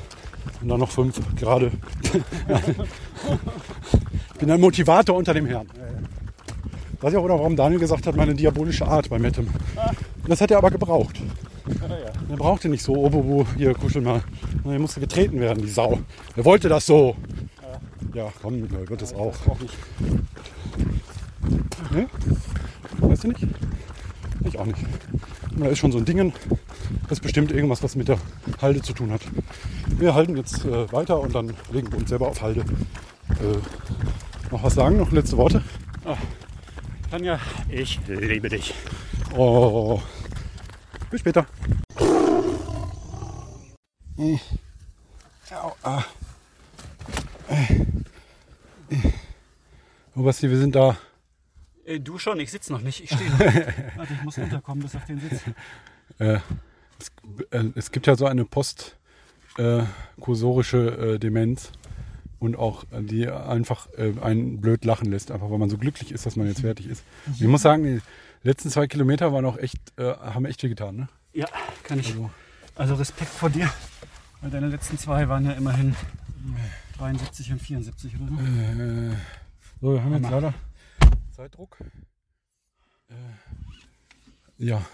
Und 0.62 0.70
dann 0.70 0.80
noch 0.80 0.90
fünf 0.90 1.20
gerade. 1.36 1.72
ich 2.04 2.22
bin 4.40 4.50
ein 4.52 4.62
Motivator 4.62 5.18
unter 5.18 5.34
dem 5.34 5.48
Herrn. 5.48 5.68
Weiß 7.02 7.12
ich 7.12 7.18
auch, 7.20 7.24
oder 7.24 7.38
warum 7.38 7.58
Daniel 7.58 7.80
gesagt 7.82 8.08
hat, 8.08 8.16
meine 8.16 8.34
diabolische 8.34 8.88
Art 8.88 9.10
bei 9.10 9.20
Metem. 9.20 9.50
Das 10.28 10.40
hat 10.40 10.50
er 10.52 10.60
aber 10.60 10.72
gebraucht. 10.72 11.20
Er 12.30 12.38
brauchte 12.38 12.70
nicht 12.70 12.84
so, 12.84 12.94
oh, 12.94 13.10
oh, 13.14 13.42
oh, 13.42 13.46
hier 13.58 13.74
kuschel 13.74 14.02
mal. 14.02 14.24
Er 14.64 14.80
musste 14.80 15.02
getreten 15.02 15.42
werden, 15.42 15.62
die 15.62 15.70
Sau. 15.70 16.00
Er 16.38 16.46
wollte 16.46 16.70
das 16.70 16.86
so. 16.86 17.18
Ja, 18.14 18.30
komm, 18.42 18.70
wird 18.88 19.02
es 19.02 19.14
auch. 19.14 19.36
Ne? 21.92 22.08
Weißt 23.00 23.24
du 23.24 23.30
nicht? 23.30 23.48
Ich 24.46 24.58
auch 24.58 24.66
nicht. 24.66 24.80
Und 25.52 25.62
da 25.62 25.68
ist 25.68 25.80
schon 25.80 25.92
so 25.92 25.98
ein 25.98 26.06
Ding, 26.06 26.34
das 27.10 27.20
bestimmt 27.20 27.52
irgendwas, 27.52 27.84
was 27.84 27.96
mit 27.96 28.08
der 28.08 28.18
Halde 28.62 28.82
zu 28.82 28.94
tun 28.94 29.12
hat. 29.12 29.22
Wir 29.88 30.14
halten 30.14 30.38
jetzt 30.38 30.66
äh, 30.66 30.92
weiter 30.92 31.20
und 31.20 31.36
dann 31.36 31.54
legen 31.72 31.92
wir 31.92 32.00
uns 32.00 32.10
selber 32.10 32.28
auf 32.28 32.42
Halde. 32.42 32.62
Äh, 32.62 34.52
noch 34.52 34.64
was 34.64 34.76
sagen? 34.76 34.98
Noch 34.98 35.12
letzte 35.12 35.38
Worte? 35.38 35.64
Tanja, 37.12 37.40
ich 37.70 38.00
liebe 38.08 38.50
dich. 38.50 38.74
Oh. 39.36 40.02
Bis 41.10 41.22
später. 41.22 41.46
Au, 45.52 45.74
ah. 45.84 46.04
Oh, 50.16 50.24
Basti, 50.24 50.50
wir 50.50 50.58
sind 50.58 50.76
da. 50.76 50.98
Äh, 51.90 52.00
du 52.00 52.18
schon, 52.20 52.40
ich 52.40 52.52
sitze 52.52 52.72
noch 52.72 52.82
nicht. 52.82 53.04
Ich 53.04 53.10
stehe 53.10 53.30
noch. 53.32 53.40
Warte, 53.40 54.14
ich 54.14 54.24
muss 54.24 54.38
runterkommen 54.38 54.84
bis 54.84 54.96
auf 54.96 55.04
den 55.06 55.20
Sitz. 55.20 55.42
Äh, 56.20 56.38
es, 57.00 57.12
äh, 57.52 57.64
es 57.76 57.92
gibt 57.92 58.08
ja 58.08 58.16
so 58.16 58.26
eine 58.28 58.46
postkursorische 58.46 61.16
äh, 61.16 61.20
Demenz 61.20 61.72
und 62.40 62.56
auch 62.56 62.84
äh, 62.92 63.02
die 63.02 63.28
einfach 63.28 63.88
äh, 63.98 64.14
einen 64.22 64.62
blöd 64.62 64.86
lachen 64.86 65.10
lässt, 65.10 65.32
einfach 65.32 65.50
weil 65.50 65.58
man 65.58 65.70
so 65.70 65.78
glücklich 65.78 66.12
ist, 66.12 66.26
dass 66.26 66.36
man 66.36 66.48
jetzt 66.48 66.62
fertig 66.62 66.88
ist. 66.88 67.04
Und 67.26 67.42
ich 67.42 67.48
muss 67.48 67.64
sagen, 67.64 67.84
die 67.84 68.02
letzten 68.44 68.70
zwei 68.70 68.88
Kilometer 68.88 69.34
waren 69.34 69.46
auch 69.46 69.58
echt, 69.58 69.78
äh, 69.98 70.14
haben 70.14 70.46
echt 70.46 70.62
viel 70.62 70.70
getan. 70.70 70.96
Ne? 70.96 71.10
Ja, 71.34 71.48
kann 71.84 72.00
ich. 72.00 72.12
Also, 72.12 72.30
Also 72.76 72.96
Respekt 72.96 73.32
vor 73.32 73.50
dir. 73.50 73.70
Weil 74.42 74.52
deine 74.52 74.68
letzten 74.68 74.98
zwei 74.98 75.28
waren 75.28 75.46
ja 75.46 75.52
immerhin 75.52 75.96
73 76.98 77.52
und 77.52 77.62
74 77.62 78.16
oder 78.16 78.28
so. 78.28 78.34
äh, 78.36 79.12
so, 79.82 79.94
wir 79.94 80.04
haben 80.04 80.14
jetzt 80.14 80.32
leider 80.32 80.54
Zeitdruck. 81.40 81.78
Äh, 83.08 83.14
ja, 84.58 84.86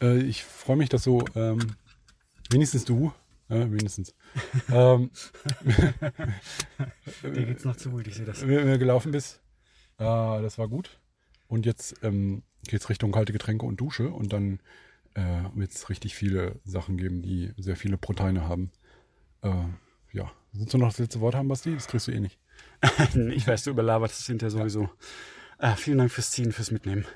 äh, 0.00 0.16
ich 0.22 0.42
freue 0.42 0.78
mich, 0.78 0.88
dass 0.88 1.02
so 1.02 1.22
ähm, 1.34 1.76
wenigstens 2.48 2.86
du, 2.86 3.12
äh, 3.50 3.70
wenigstens, 3.70 4.14
ähm, 4.72 5.10
Dir 7.22 7.44
geht's 7.44 7.66
noch 7.66 7.76
zu 7.76 7.90
gut, 7.90 8.06
ich 8.06 8.14
sehe 8.14 8.24
das. 8.24 8.40
gelaufen 8.40 9.12
bist. 9.12 9.42
Äh, 9.98 10.04
das 10.04 10.56
war 10.56 10.66
gut. 10.66 10.98
Und 11.46 11.66
jetzt 11.66 12.02
ähm, 12.02 12.42
geht 12.66 12.80
es 12.80 12.88
Richtung 12.88 13.12
kalte 13.12 13.34
Getränke 13.34 13.66
und 13.66 13.78
Dusche 13.82 14.08
und 14.08 14.32
dann 14.32 14.60
äh, 15.12 15.42
wird 15.54 15.72
es 15.72 15.90
richtig 15.90 16.14
viele 16.14 16.58
Sachen 16.64 16.96
geben, 16.96 17.20
die 17.20 17.52
sehr 17.58 17.76
viele 17.76 17.98
Proteine 17.98 18.48
haben. 18.48 18.70
Äh, 19.42 19.52
ja, 20.10 20.32
willst 20.54 20.72
du 20.72 20.78
noch 20.78 20.88
das 20.88 21.00
letzte 21.00 21.20
Wort 21.20 21.34
haben, 21.34 21.48
Basti? 21.48 21.74
Das 21.74 21.86
kriegst 21.86 22.08
du 22.08 22.12
eh 22.12 22.20
nicht. 22.20 22.38
Ich 23.14 23.46
weiß, 23.46 23.64
du 23.64 23.70
überlaberst 23.70 24.20
es 24.20 24.26
hinterher 24.26 24.50
sowieso. 24.50 24.90
Ah, 25.58 25.76
vielen 25.76 25.98
Dank 25.98 26.10
fürs 26.10 26.30
Ziehen, 26.30 26.52
fürs 26.52 26.70
Mitnehmen. 26.70 27.06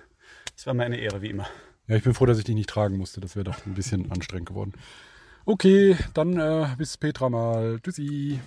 Es 0.57 0.67
war 0.67 0.75
mir 0.75 0.85
eine 0.85 0.99
Ehre, 0.99 1.23
wie 1.23 1.31
immer. 1.31 1.47
Ja, 1.87 1.97
ich 1.97 2.03
bin 2.03 2.15
froh, 2.15 2.27
dass 2.27 2.39
ich 2.39 2.45
dich 2.45 2.55
nicht 2.55 2.71
tragen 2.71 2.97
musste. 2.97 3.21
Das 3.21 3.37
wäre 3.37 3.45
doch 3.45 3.67
ein 3.67 3.75
bisschen 3.75 4.11
anstrengend 4.11 4.49
geworden. 4.49 4.73
Okay, 5.45 5.97
dann 6.15 6.39
äh, 6.39 6.69
bis 6.77 6.97
Petra 6.97 7.29
mal. 7.29 7.81
Tschüssi. 7.83 8.41